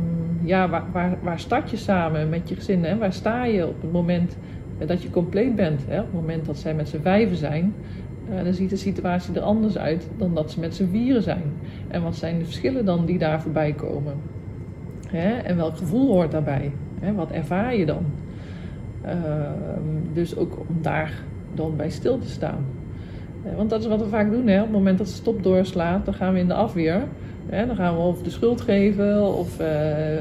ja, 0.43 0.69
waar, 0.69 0.83
waar, 0.91 1.17
waar 1.21 1.39
start 1.39 1.69
je 1.69 1.77
samen 1.77 2.29
met 2.29 2.49
je 2.49 2.55
gezin? 2.55 2.83
Hè? 2.83 2.97
Waar 2.97 3.13
sta 3.13 3.45
je 3.45 3.67
op 3.67 3.81
het 3.81 3.91
moment 3.91 4.38
dat 4.85 5.01
je 5.01 5.09
compleet 5.09 5.55
bent? 5.55 5.85
Hè? 5.88 5.99
Op 5.99 6.05
het 6.05 6.13
moment 6.13 6.45
dat 6.45 6.57
zij 6.57 6.73
met 6.73 6.89
z'n 6.89 7.01
vijven 7.01 7.38
zijn, 7.38 7.73
eh, 8.29 8.43
dan 8.43 8.53
ziet 8.53 8.69
de 8.69 8.75
situatie 8.75 9.35
er 9.35 9.41
anders 9.41 9.77
uit 9.77 10.09
dan 10.17 10.33
dat 10.33 10.51
ze 10.51 10.59
met 10.59 10.75
z'n 10.75 10.89
vieren 10.91 11.23
zijn. 11.23 11.43
En 11.88 12.03
wat 12.03 12.15
zijn 12.15 12.38
de 12.38 12.45
verschillen 12.45 12.85
dan 12.85 13.05
die 13.05 13.17
daar 13.17 13.41
voorbij 13.41 13.73
komen? 13.73 14.13
Hè? 15.07 15.38
En 15.38 15.55
welk 15.55 15.77
gevoel 15.77 16.07
hoort 16.07 16.31
daarbij? 16.31 16.71
Hè? 16.99 17.13
Wat 17.13 17.31
ervaar 17.31 17.75
je 17.75 17.85
dan? 17.85 18.05
Ehm, 19.01 20.13
dus 20.13 20.38
ook 20.38 20.59
om 20.59 20.77
daar 20.81 21.23
dan 21.53 21.75
bij 21.75 21.89
stil 21.89 22.19
te 22.19 22.29
staan. 22.29 22.65
Eh, 23.43 23.55
want 23.55 23.69
dat 23.69 23.79
is 23.79 23.88
wat 23.88 24.00
we 24.00 24.08
vaak 24.08 24.31
doen. 24.31 24.48
Hè? 24.48 24.58
Op 24.58 24.63
het 24.63 24.72
moment 24.72 24.98
dat 24.98 25.08
de 25.08 25.13
stop 25.13 25.43
doorslaat, 25.43 26.05
dan 26.05 26.13
gaan 26.13 26.34
we 26.34 26.39
in 26.39 26.48
de 26.48 26.53
afweer. 26.53 27.03
Hè, 27.50 27.65
dan 27.65 27.75
gaan 27.75 27.96
we 27.96 28.01
of 28.01 28.22
de 28.22 28.29
schuld 28.29 28.62
geven, 28.62 29.38
of 29.38 29.60
eh, 29.60 29.67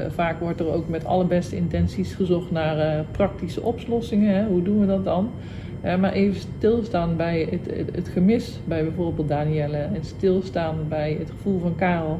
vaak 0.09 0.39
wordt 0.39 0.59
er 0.59 0.73
ook 0.73 0.89
met 0.89 1.05
alle 1.05 1.25
beste 1.25 1.55
intenties 1.55 2.13
gezocht 2.13 2.51
naar 2.51 2.77
eh, 2.77 2.99
praktische 3.11 3.61
oplossingen. 3.61 4.35
Hè. 4.35 4.45
Hoe 4.45 4.61
doen 4.61 4.79
we 4.79 4.85
dat 4.85 5.05
dan? 5.05 5.29
Maar 5.99 6.11
even 6.11 6.39
stilstaan 6.39 7.15
bij 7.15 7.47
het, 7.49 7.77
het, 7.77 7.95
het, 7.95 8.07
gemis 8.07 8.59
bij 8.65 8.83
bijvoorbeeld 8.83 9.27
Danielle 9.27 9.77
en 9.77 10.03
stilstaan 10.03 10.75
bij 10.89 11.15
het 11.19 11.29
gevoel 11.29 11.59
van 11.59 11.75
Karel. 11.75 12.19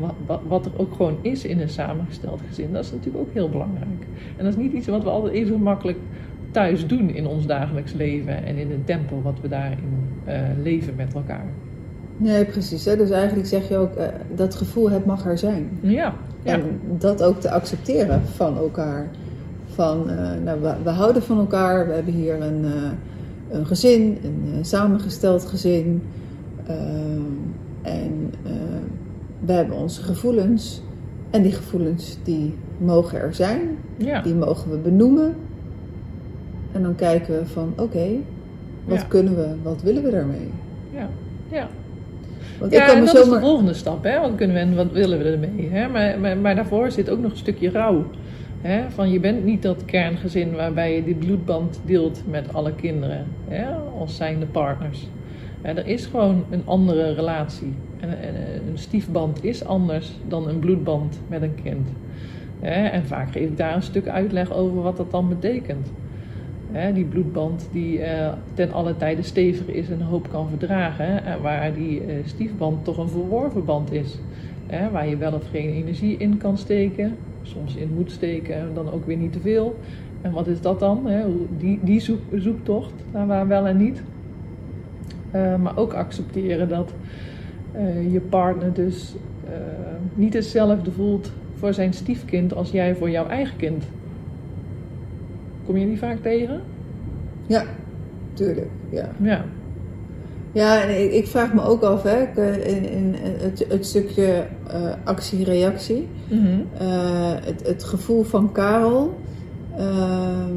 Wat, 0.00 0.14
wat, 0.26 0.40
wat, 0.48 0.66
er 0.66 0.72
ook 0.76 0.94
gewoon 0.94 1.16
is 1.22 1.44
in 1.44 1.60
een 1.60 1.68
samengesteld 1.68 2.40
gezin, 2.48 2.72
dat 2.72 2.84
is 2.84 2.92
natuurlijk 2.92 3.24
ook 3.24 3.32
heel 3.32 3.48
belangrijk. 3.48 4.06
En 4.36 4.44
dat 4.44 4.52
is 4.52 4.56
niet 4.56 4.72
iets 4.72 4.86
wat 4.86 5.02
we 5.02 5.10
altijd 5.10 5.32
even 5.32 5.62
makkelijk 5.62 5.98
thuis 6.50 6.86
doen 6.86 7.10
in 7.10 7.26
ons 7.26 7.46
dagelijks 7.46 7.92
leven 7.92 8.44
en 8.44 8.56
in 8.56 8.70
het 8.70 8.86
tempo 8.86 9.22
wat 9.22 9.40
we 9.40 9.48
daarin 9.48 9.78
leven 10.62 10.94
met 10.96 11.14
elkaar. 11.14 11.46
Nee, 12.20 12.44
precies. 12.44 12.84
Hè? 12.84 12.96
Dus 12.96 13.10
eigenlijk 13.10 13.48
zeg 13.48 13.68
je 13.68 13.76
ook, 13.76 13.96
uh, 13.96 14.04
dat 14.34 14.54
gevoel 14.54 14.90
het 14.90 15.06
mag 15.06 15.26
er 15.26 15.38
zijn. 15.38 15.78
Ja, 15.80 16.14
ja. 16.42 16.52
En 16.52 16.80
dat 16.98 17.22
ook 17.22 17.40
te 17.40 17.50
accepteren 17.50 18.22
van 18.26 18.56
elkaar. 18.56 19.08
Van, 19.66 20.10
uh, 20.10 20.32
nou, 20.44 20.60
we, 20.60 20.74
we, 20.82 20.90
houden 20.90 21.22
van 21.22 21.38
elkaar, 21.38 21.86
we 21.86 21.92
hebben 21.92 22.14
hier 22.14 22.42
een, 22.42 22.64
uh, 22.64 22.72
een 23.50 23.66
gezin, 23.66 24.18
een 24.54 24.64
samengesteld 24.64 25.46
gezin. 25.46 26.02
en 27.82 28.32
we 29.40 29.52
hebben 29.52 29.76
onze 29.76 30.02
gevoelens. 30.02 30.82
En 31.30 31.42
die 31.42 31.52
gevoelens 31.52 32.18
die 32.22 32.54
mogen 32.78 33.20
er 33.20 33.34
zijn. 33.34 33.60
Ja. 33.96 34.22
Die 34.22 34.34
mogen 34.34 34.70
we 34.70 34.76
benoemen. 34.76 35.34
En 36.72 36.82
dan 36.82 36.94
kijken 36.94 37.38
we 37.38 37.46
van, 37.46 37.72
oké, 37.76 38.08
wat 38.84 38.98
Ja. 39.00 39.04
kunnen 39.08 39.36
we, 39.36 39.54
wat 39.62 39.82
willen 39.82 40.02
we 40.02 40.10
daarmee? 40.10 40.50
Ja, 40.94 41.08
ja. 41.50 41.68
Want 42.58 42.72
Ja, 42.72 42.86
kan 42.86 42.94
en 42.94 43.00
me 43.00 43.06
dat 43.06 43.24
is 43.24 43.30
de 43.30 43.40
volgende 43.40 43.74
stap. 43.74 44.04
Hè? 44.04 44.20
Wat 44.20 44.34
kunnen 44.34 44.56
we 44.56 44.62
en 44.62 44.74
wat 44.74 44.92
willen 44.92 45.18
we 45.18 45.24
ermee? 45.24 45.68
Hè? 45.70 45.88
Maar, 45.88 46.18
maar, 46.20 46.36
maar 46.36 46.54
daarvoor 46.54 46.90
zit 46.90 47.10
ook 47.10 47.20
nog 47.20 47.30
een 47.30 47.36
stukje 47.36 47.70
rouw. 47.70 48.04
Hè? 48.60 48.90
Van 48.90 49.10
je 49.10 49.20
bent 49.20 49.44
niet 49.44 49.62
dat 49.62 49.84
kerngezin 49.84 50.52
waarbij 50.54 50.94
je 50.94 51.04
die 51.04 51.14
bloedband 51.14 51.80
deelt 51.84 52.22
met 52.30 52.54
alle 52.54 52.72
kinderen. 52.74 53.24
Hè? 53.48 53.66
Als 53.98 54.16
zijnde 54.16 54.46
partners. 54.46 55.08
Er 55.62 55.86
is 55.86 56.06
gewoon 56.06 56.44
een 56.50 56.62
andere 56.64 57.12
relatie. 57.12 57.72
En, 58.00 58.08
en, 58.08 58.34
een 58.70 58.78
stiefband 58.78 59.44
is 59.44 59.64
anders 59.64 60.12
dan 60.28 60.48
een 60.48 60.58
bloedband 60.58 61.20
met 61.28 61.42
een 61.42 61.54
kind. 61.62 61.88
En 62.60 63.04
vaak 63.04 63.32
geef 63.32 63.48
ik 63.48 63.56
daar 63.56 63.74
een 63.74 63.82
stuk 63.82 64.08
uitleg 64.08 64.52
over 64.52 64.82
wat 64.82 64.96
dat 64.96 65.10
dan 65.10 65.28
betekent. 65.28 65.88
Hè, 66.72 66.92
die 66.92 67.04
bloedband 67.04 67.68
die 67.72 68.02
eh, 68.02 68.32
ten 68.54 68.72
alle 68.72 68.96
tijde 68.96 69.22
stevig 69.22 69.66
is 69.66 69.90
en 69.90 70.00
hoop 70.00 70.30
kan 70.30 70.48
verdragen. 70.48 71.06
hè, 71.06 71.16
en 71.16 71.42
waar 71.42 71.74
die 71.74 72.00
eh, 72.00 72.14
stiefband 72.24 72.84
toch 72.84 72.98
een 72.98 73.08
verworven 73.08 73.64
band 73.64 73.92
is. 73.92 74.18
Hè, 74.66 74.90
waar 74.90 75.08
je 75.08 75.16
wel 75.16 75.32
of 75.32 75.48
geen 75.50 75.70
energie 75.70 76.16
in 76.16 76.36
kan 76.36 76.58
steken. 76.58 77.16
Soms 77.42 77.74
in 77.74 77.90
moet 77.94 78.10
steken 78.10 78.54
en 78.54 78.70
dan 78.74 78.92
ook 78.92 79.06
weer 79.06 79.16
niet 79.16 79.32
te 79.32 79.40
veel. 79.40 79.76
En 80.20 80.32
wat 80.32 80.46
is 80.46 80.60
dat 80.60 80.80
dan? 80.80 81.06
Hè? 81.06 81.24
Die, 81.58 81.78
die 81.82 82.00
zoek, 82.00 82.20
zoektocht 82.34 82.92
naar 83.12 83.26
waar 83.26 83.48
wel 83.48 83.66
en 83.66 83.76
niet. 83.76 84.02
Eh, 85.30 85.56
maar 85.56 85.76
ook 85.76 85.92
accepteren 85.92 86.68
dat 86.68 86.92
eh, 87.72 88.12
je 88.12 88.20
partner 88.20 88.72
dus 88.72 89.14
eh, 89.44 89.52
niet 90.14 90.34
hetzelfde 90.34 90.90
voelt 90.90 91.32
voor 91.54 91.74
zijn 91.74 91.92
stiefkind 91.92 92.54
als 92.54 92.70
jij 92.70 92.94
voor 92.94 93.10
jouw 93.10 93.26
eigen 93.26 93.56
kind. 93.56 93.84
Kom 95.70 95.78
je 95.78 95.86
die 95.86 95.98
vaak 95.98 96.22
tegen? 96.22 96.60
Ja, 97.46 97.64
tuurlijk. 98.32 98.70
Ja, 98.88 99.10
Ja. 99.20 99.44
ja 100.52 100.82
en 100.82 101.14
ik, 101.14 101.26
vraag 101.26 101.54
me 101.54 101.62
ook 101.62 101.82
af, 101.82 102.02
hè, 102.02 102.22
eh, 102.22 102.76
in, 102.76 102.90
in 102.90 103.14
het, 103.18 103.64
het 103.68 103.86
stukje 103.86 104.46
eh, 104.66 104.92
actie-reactie. 105.04 106.08
Mhm. 106.30 106.60
Eh, 106.78 107.34
het, 107.44 107.66
het 107.66 107.84
gevoel 107.84 108.22
van 108.22 108.52
Karel. 108.52 109.14
ehm, 109.76 110.54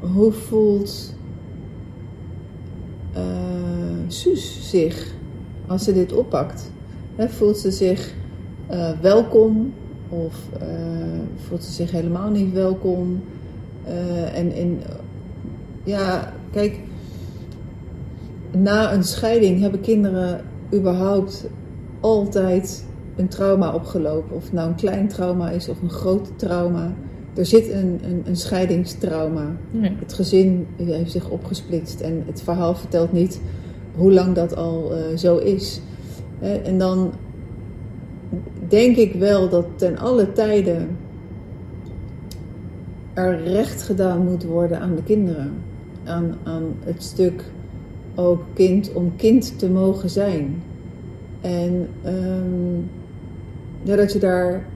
hoe 0.00 0.32
voelt 0.32 1.14
Suus 4.06 4.70
zich 4.70 5.14
als 5.66 5.84
ze 5.84 5.92
dit 5.92 6.12
oppakt? 6.12 6.72
Hè, 7.16 7.28
voelt 7.28 7.58
ze 7.58 7.70
zich 7.70 8.14
welkom 9.00 9.72
of 10.08 10.34
voelt 11.36 11.64
ze 11.64 11.72
zich 11.72 11.90
helemaal 11.90 12.30
niet 12.30 12.52
welkom? 12.52 13.22
Eh, 13.86 14.38
en, 14.38 14.52
en 14.52 14.78
ja, 15.84 16.32
kijk, 16.52 16.78
na 18.56 18.92
een 18.92 19.04
scheiding 19.04 19.60
hebben 19.60 19.80
kinderen 19.80 20.40
überhaupt 20.74 21.46
altijd 22.00 22.84
een 23.16 23.28
trauma 23.28 23.74
opgelopen. 23.74 24.36
Of 24.36 24.42
het 24.42 24.52
nou 24.52 24.68
een 24.68 24.74
klein 24.74 25.08
trauma 25.08 25.50
is 25.50 25.68
of 25.68 25.82
een 25.82 25.90
groot 25.90 26.28
trauma. 26.36 26.94
Er 27.34 27.46
zit 27.46 27.70
een, 27.70 28.00
een, 28.04 28.22
een 28.24 28.36
scheidingstrauma. 28.36 29.56
Het 29.98 30.12
gezin 30.12 30.66
heeft 30.76 31.10
zich 31.10 31.28
opgesplitst 31.28 32.00
en 32.00 32.22
het 32.26 32.42
verhaal 32.42 32.74
vertelt 32.74 33.12
niet 33.12 33.40
hoe 33.96 34.12
lang 34.12 34.34
dat 34.34 34.56
al 34.56 34.94
eh, 34.94 35.16
zo 35.16 35.36
is. 35.36 35.80
Hè, 36.38 36.54
En 36.54 36.78
dan 36.78 37.12
denk 38.68 38.96
ik 38.96 39.14
wel 39.14 39.48
dat 39.48 39.66
ten 39.76 39.98
alle 39.98 40.32
tijde 40.32 40.76
er 43.16 43.42
recht 43.42 43.82
gedaan 43.82 44.24
moet 44.24 44.44
worden 44.44 44.80
aan 44.80 44.94
de 44.94 45.02
kinderen. 45.02 45.52
Aan, 46.04 46.36
aan 46.44 46.76
het 46.84 47.02
stuk 47.02 47.44
ook 48.14 48.42
kind 48.54 48.92
om 48.92 49.12
kind 49.16 49.58
te 49.58 49.70
mogen 49.70 50.10
zijn. 50.10 50.62
En 51.40 51.88
ja, 53.82 53.96
dat 53.96 54.12
je 54.12 54.18
daar 54.18 54.66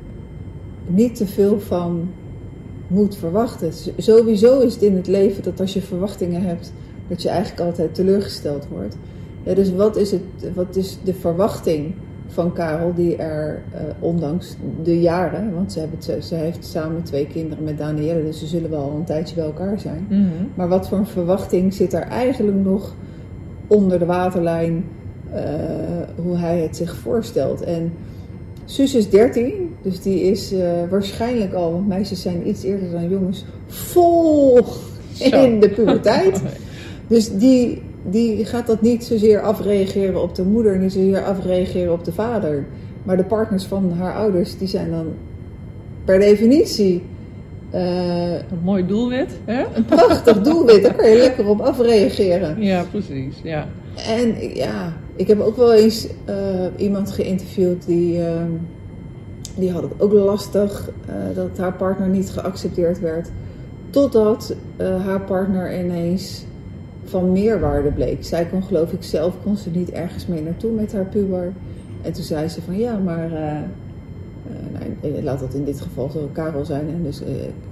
niet 0.86 1.16
te 1.16 1.26
veel 1.26 1.60
van 1.60 2.10
moet 2.86 3.16
verwachten. 3.16 3.72
Sowieso 3.96 4.60
is 4.60 4.74
het 4.74 4.82
in 4.82 4.96
het 4.96 5.06
leven 5.06 5.42
dat 5.42 5.60
als 5.60 5.72
je 5.72 5.82
verwachtingen 5.82 6.42
hebt, 6.42 6.72
dat 7.08 7.22
je 7.22 7.28
eigenlijk 7.28 7.60
altijd 7.60 7.94
teleurgesteld 7.94 8.66
wordt. 8.68 8.96
Dus 9.44 9.74
wat 9.74 9.96
is, 9.96 10.10
het, 10.10 10.54
wat 10.54 10.76
is 10.76 10.98
de 11.04 11.14
verwachting 11.14 11.94
van 12.30 12.52
Karel, 12.52 12.94
die 12.94 13.16
er 13.16 13.62
eh, 13.72 13.80
ondanks 13.98 14.56
de 14.82 15.00
jaren, 15.00 15.54
want 15.54 15.72
ze, 15.72 15.80
hebben, 15.80 16.02
ze, 16.02 16.22
ze 16.22 16.34
heeft 16.34 16.64
samen 16.64 17.02
twee 17.02 17.26
kinderen 17.26 17.64
met 17.64 17.78
Danielle, 17.78 18.22
dus 18.22 18.38
ze 18.38 18.46
zullen 18.46 18.70
wel 18.70 18.92
een 18.96 19.04
tijdje 19.04 19.34
bij 19.34 19.44
elkaar 19.44 19.80
zijn. 19.80 20.06
Mhm. 20.08 20.28
Maar 20.54 20.68
wat 20.68 20.88
voor 20.88 20.98
een 20.98 21.06
verwachting 21.06 21.74
zit 21.74 21.92
er 21.92 22.02
eigenlijk 22.02 22.56
nog 22.56 22.94
onder 23.66 23.98
de 23.98 24.06
waterlijn 24.06 24.84
eh, 25.32 25.42
hoe 26.16 26.36
hij 26.36 26.58
het 26.58 26.76
zich 26.76 26.96
voorstelt? 26.96 27.62
En 27.62 27.92
Suus 28.64 28.94
is 28.94 29.10
13, 29.10 29.74
dus 29.82 30.00
die 30.00 30.22
is 30.22 30.52
eh, 30.52 30.70
waarschijnlijk 30.90 31.52
al, 31.52 31.72
want 31.72 31.88
meisjes 31.88 32.22
zijn 32.22 32.48
iets 32.48 32.62
eerder 32.62 32.90
dan 32.90 33.08
jongens, 33.08 33.44
vol 33.66 34.58
Zo. 35.12 35.42
in 35.42 35.60
de 35.60 35.70
puberteit. 35.70 36.42
Dus 37.06 37.32
die, 37.38 37.82
die 38.02 38.44
gaat 38.44 38.66
dat 38.66 38.80
niet 38.80 39.04
zozeer 39.04 39.40
afreageren 39.40 40.22
op 40.22 40.34
de 40.34 40.44
moeder, 40.44 40.78
niet 40.78 40.92
zozeer 40.92 41.24
afreageren 41.24 41.92
op 41.92 42.04
de 42.04 42.12
vader. 42.12 42.66
Maar 43.02 43.16
de 43.16 43.24
partners 43.24 43.64
van 43.64 43.92
haar 43.92 44.14
ouders, 44.14 44.58
die 44.58 44.68
zijn 44.68 44.90
dan 44.90 45.06
per 46.04 46.18
definitie 46.18 47.02
eh, 47.70 48.32
Een 48.32 48.60
mooi 48.62 48.86
doelwit, 48.86 49.38
hè? 49.44 49.64
een 49.74 49.84
prachtig 49.84 50.40
doelwit. 50.40 50.82
Daar 50.82 50.94
kan 50.94 51.10
je 51.10 51.16
lekker 51.16 51.48
op 51.48 51.60
afreageren. 51.60 52.62
Ja, 52.62 52.84
precies. 52.90 53.34
Ja. 53.42 53.68
En 54.06 54.54
ja, 54.54 54.92
ik 55.16 55.28
heb 55.28 55.40
ook 55.40 55.56
wel 55.56 55.72
eens 55.72 56.06
eh, 56.24 56.34
iemand 56.76 57.10
geïnterviewd 57.10 57.86
die, 57.86 58.24
eh, 58.24 58.42
die 59.56 59.70
had 59.70 59.82
het 59.82 59.92
ook 59.98 60.12
lastig 60.12 60.90
eh, 61.06 61.14
dat 61.34 61.58
haar 61.58 61.72
partner 61.72 62.08
niet 62.08 62.30
geaccepteerd 62.30 63.00
werd. 63.00 63.30
Totdat 63.90 64.54
haar 64.78 65.20
partner 65.20 65.78
ineens 65.78 66.44
van 67.10 67.32
meerwaarde 67.32 67.90
bleek. 67.90 68.24
Zij 68.24 68.44
kon 68.46 68.62
geloof 68.62 68.92
ik 68.92 69.02
zelf 69.02 69.34
kon 69.42 69.56
ze 69.56 69.70
niet 69.70 69.90
ergens 69.90 70.26
mee 70.26 70.42
naartoe 70.42 70.70
met 70.72 70.92
haar 70.92 71.04
puber. 71.04 71.52
En 72.02 72.12
toen 72.12 72.22
zei 72.24 72.48
ze 72.48 72.62
van 72.62 72.78
ja, 72.78 72.98
maar 72.98 73.32
eh, 73.32 73.56
eh, 73.56 73.62
nou, 75.02 75.14
eh, 75.16 75.22
laat 75.22 75.40
dat 75.40 75.54
in 75.54 75.64
dit 75.64 75.80
geval 75.80 76.08
zo 76.10 76.28
Karel 76.32 76.64
zijn. 76.64 76.88
En 76.88 77.02
dus 77.02 77.20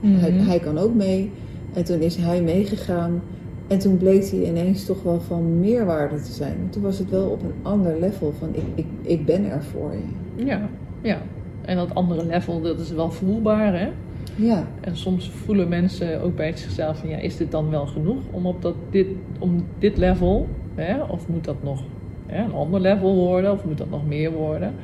hij, 0.00 0.30
Mhm. 0.30 0.38
hij 0.48 0.58
kan 0.58 0.78
ook 0.78 0.94
mee. 0.94 1.30
En 1.74 1.84
toen 1.84 2.00
is 2.00 2.16
hij 2.16 2.42
meegegaan. 2.42 3.22
En 3.66 3.78
toen 3.78 3.96
bleek 3.96 4.30
hij 4.30 4.42
ineens 4.44 4.84
toch 4.84 5.02
wel 5.02 5.20
van 5.20 5.60
meerwaarde 5.60 6.16
te 6.20 6.32
zijn. 6.32 6.52
En 6.62 6.70
toen 6.70 6.82
was 6.82 6.98
het 6.98 7.10
wel 7.10 7.28
op 7.28 7.42
een 7.42 7.52
ander 7.62 7.96
level 8.00 8.32
van 8.38 8.48
ik, 8.52 8.62
ik, 8.74 8.86
ik 9.02 9.26
ben 9.26 9.44
er 9.50 9.62
voor 9.62 9.92
je. 9.92 10.44
Ja, 10.44 10.60
ja. 11.02 11.18
En 11.64 11.76
dat 11.76 11.94
andere 11.94 12.26
level, 12.26 12.60
dat 12.60 12.78
is 12.78 12.90
wel 12.90 13.10
voelbaar, 13.10 13.78
hè? 13.80 13.88
Ja, 14.36 14.66
En 14.80 14.96
soms 14.96 15.30
voelen 15.30 15.68
mensen 15.68 16.22
ook 16.22 16.36
bij 16.36 16.56
zichzelf 16.56 16.98
van, 16.98 17.08
ja, 17.08 17.16
is 17.16 17.36
dit 17.36 17.50
dan 17.50 17.70
wel 17.70 17.86
genoeg 17.86 18.22
om 18.30 18.46
op 18.46 18.62
dat, 18.62 18.74
dit, 18.90 19.06
om 19.38 19.64
dit 19.78 19.96
level, 19.96 20.48
hè? 20.74 21.02
Of 21.02 21.28
moet 21.28 21.44
dat 21.44 21.62
nog 21.62 21.82
hè, 22.26 22.44
een 22.44 22.52
ander 22.52 22.80
level 22.80 23.14
worden, 23.14 23.52
of 23.52 23.64
moet 23.64 23.78
dat 23.78 23.90
nog 23.90 24.06
meer 24.06 24.32
worden? 24.32 24.74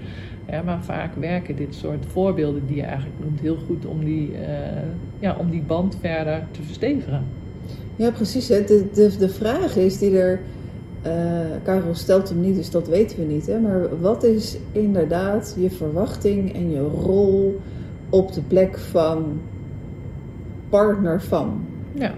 Ja, 0.51 0.63
maar 0.63 0.85
vaak 0.85 1.15
werken 1.15 1.57
dit 1.57 1.75
soort 1.75 2.07
voorbeelden 2.07 2.67
die 2.67 2.77
je 2.77 2.83
eigenlijk 2.83 3.21
noemt 3.21 3.41
heel 3.41 3.57
goed 3.67 3.87
om 3.87 4.05
die, 4.05 4.33
eh, 4.35 4.83
ja, 5.19 5.37
om 5.39 5.51
die 5.51 5.63
band 5.63 5.97
verder 6.01 6.47
te 6.51 6.63
verstevigen. 6.63 7.25
ja 7.97 8.11
precies. 8.11 8.49
Hè. 8.49 8.65
De, 8.65 8.89
de, 8.95 9.17
de 9.19 9.29
vraag 9.29 9.77
is 9.77 9.99
die 9.99 10.19
er 10.19 10.41
eh, 11.03 11.13
Karel 11.63 11.95
stelt 11.95 12.29
hem 12.29 12.41
niet, 12.41 12.57
dus 12.57 12.71
dat 12.71 12.89
weten 12.89 13.19
we 13.19 13.25
niet. 13.25 13.47
Hè? 13.47 13.61
Maar 13.61 14.01
wat 14.01 14.23
is 14.23 14.57
inderdaad 14.73 15.57
je 15.59 15.71
verwachting 15.71 16.55
en 16.55 16.71
je 16.71 16.81
rol 16.81 17.61
op 18.14 18.33
de 18.33 18.40
plek 18.40 18.78
van 18.78 19.40
partner 20.68 21.23
van? 21.23 21.61
Ja. 21.92 22.12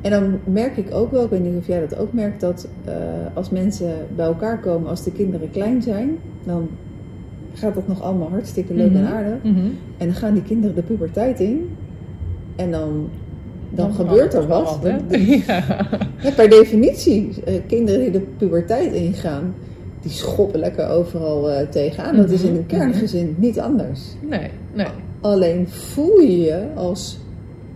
En 0.00 0.10
dan 0.10 0.38
merk 0.44 0.76
ik 0.76 0.94
ook 0.94 1.10
wel, 1.10 1.24
ik 1.24 1.30
weet 1.30 1.42
niet 1.44 1.56
of 1.58 1.66
jij 1.66 1.80
dat 1.80 1.98
ook 1.98 2.12
merkt, 2.12 2.40
dat 2.40 2.68
eh, 2.84 2.94
als 3.34 3.50
mensen 3.50 3.94
bij 4.16 4.26
elkaar 4.26 4.60
komen 4.60 4.88
als 4.88 5.02
de 5.04 5.12
kinderen 5.12 5.50
klein 5.50 5.82
zijn, 5.82 6.18
dan 6.44 6.68
gaat 7.54 7.74
dat 7.74 7.88
nog 7.88 8.02
allemaal 8.02 8.28
hartstikke 8.30 8.74
leuk 8.74 8.94
en 8.94 9.02
Mhm. 9.02 9.12
aardig. 9.12 9.42
Mhm. 9.42 9.58
En 9.98 10.06
dan 10.06 10.14
gaan 10.14 10.34
die 10.34 10.42
kinderen 10.42 10.76
de 10.76 10.82
puberteit 10.82 11.40
in. 11.40 11.68
En 12.56 12.70
dan, 12.70 13.08
dan, 13.70 13.86
Dan 13.86 13.94
gebeurt 13.94 14.34
er 14.34 14.46
wat. 14.46 14.78
Ja, 16.22 16.30
per 16.36 16.50
definitie, 16.50 17.28
eh, 17.44 17.54
kinderen 17.66 18.00
die 18.00 18.10
de 18.10 18.20
puberteit 18.36 18.92
ingaan, 18.92 19.54
die 20.02 20.10
schoppen 20.10 20.60
lekker 20.60 20.88
overal 20.88 21.50
eh, 21.50 21.68
tegenaan. 21.68 22.16
Dat 22.16 22.30
is 22.30 22.42
in 22.42 22.48
een 22.48 22.54
Mhm, 22.56 22.66
kerngezin 22.66 23.34
niet 23.38 23.60
anders. 23.60 24.00
Nee, 24.20 24.50
nee. 24.72 24.86
Alleen 25.20 25.68
voel 25.68 26.18
je 26.20 26.40
je 26.40 26.66
als 26.74 27.18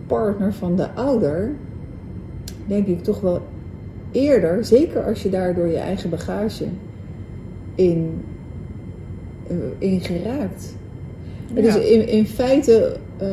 partner 0.07 0.53
van 0.53 0.75
de 0.75 0.89
ouder, 0.91 1.51
denk 2.67 2.87
ik 2.87 3.03
toch 3.03 3.21
wel 3.21 3.41
eerder, 4.11 4.65
zeker 4.65 5.03
als 5.03 5.23
je 5.23 5.29
daar 5.29 5.55
door 5.55 5.67
je 5.67 5.77
eigen 5.77 6.09
bagage 6.09 6.65
in, 7.75 8.21
eh, 9.47 9.55
in 9.77 9.99
geraakt. 10.01 10.75
Ja. 11.53 11.61
Dus 11.61 11.75
in, 11.75 12.07
in 12.07 12.25
feite, 12.27 12.95
eh, 13.17 13.27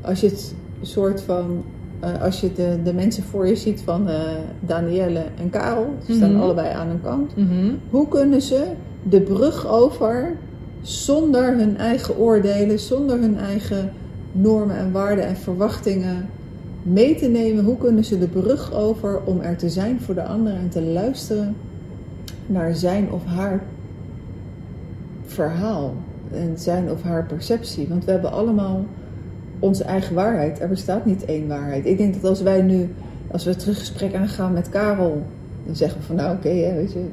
als 0.00 0.20
je 0.20 0.26
het 0.26 0.54
soort 0.82 1.20
van, 1.20 1.64
eh, 2.00 2.22
als 2.22 2.40
je 2.40 2.52
de, 2.52 2.78
de 2.84 2.94
mensen 2.94 3.22
voor 3.22 3.46
je 3.46 3.56
ziet 3.56 3.80
van 3.84 4.08
eh 4.08 4.20
Danielle 4.60 5.22
en 5.40 5.50
Karel, 5.50 5.94
ze 6.06 6.12
staan 6.12 6.32
Mhm. 6.32 6.40
allebei 6.42 6.74
aan 6.74 6.88
een 6.88 7.02
kant. 7.02 7.36
Mhm. 7.36 7.72
Hoe 7.90 8.08
kunnen 8.08 8.42
ze 8.42 8.64
de 9.08 9.20
brug 9.20 9.66
over 9.68 10.36
zonder 10.82 11.56
hun 11.58 11.76
eigen 11.76 12.18
oordelen, 12.18 12.78
zonder 12.78 13.20
hun 13.20 13.38
eigen 13.38 13.92
normen 14.32 14.76
en 14.76 14.92
waarden 14.92 15.26
en 15.26 15.36
verwachtingen 15.36 16.28
mee 16.82 17.14
te 17.14 17.26
nemen? 17.26 17.64
Hoe 17.64 17.76
kunnen 17.78 18.04
ze 18.04 18.18
de 18.18 18.28
brug 18.28 18.72
over 18.74 19.20
om 19.24 19.40
er 19.40 19.56
te 19.56 19.68
zijn 19.68 20.00
voor 20.00 20.14
de 20.14 20.24
ander 20.24 20.52
en 20.52 20.68
te 20.68 20.82
luisteren 20.82 21.56
naar 22.46 22.74
zijn 22.74 23.12
of 23.12 23.24
haar 23.24 23.62
verhaal 25.26 25.94
en 26.32 26.58
zijn 26.58 26.90
of 26.90 27.02
haar 27.02 27.26
perceptie? 27.26 27.88
Want 27.88 28.04
we 28.04 28.10
hebben 28.10 28.32
allemaal 28.32 28.84
onze 29.58 29.84
eigen 29.84 30.14
waarheid. 30.14 30.60
Er 30.60 30.68
bestaat 30.68 31.04
niet 31.06 31.24
één 31.24 31.48
waarheid. 31.48 31.86
Ik 31.86 31.98
denk 31.98 32.14
dat 32.14 32.24
als 32.24 32.42
wij 32.42 32.62
nu, 32.62 32.88
als 33.30 33.44
we 33.44 33.56
terug 33.56 33.78
gesprek 33.78 34.14
aangaan 34.14 34.52
met 34.52 34.68
Karel, 34.68 35.22
dan 35.66 35.76
zeggen 35.76 36.00
we 36.00 36.06
van 36.06 36.16
nou 36.16 36.36
oké, 36.36 36.48
weet 36.74 36.92
je, 36.92 37.04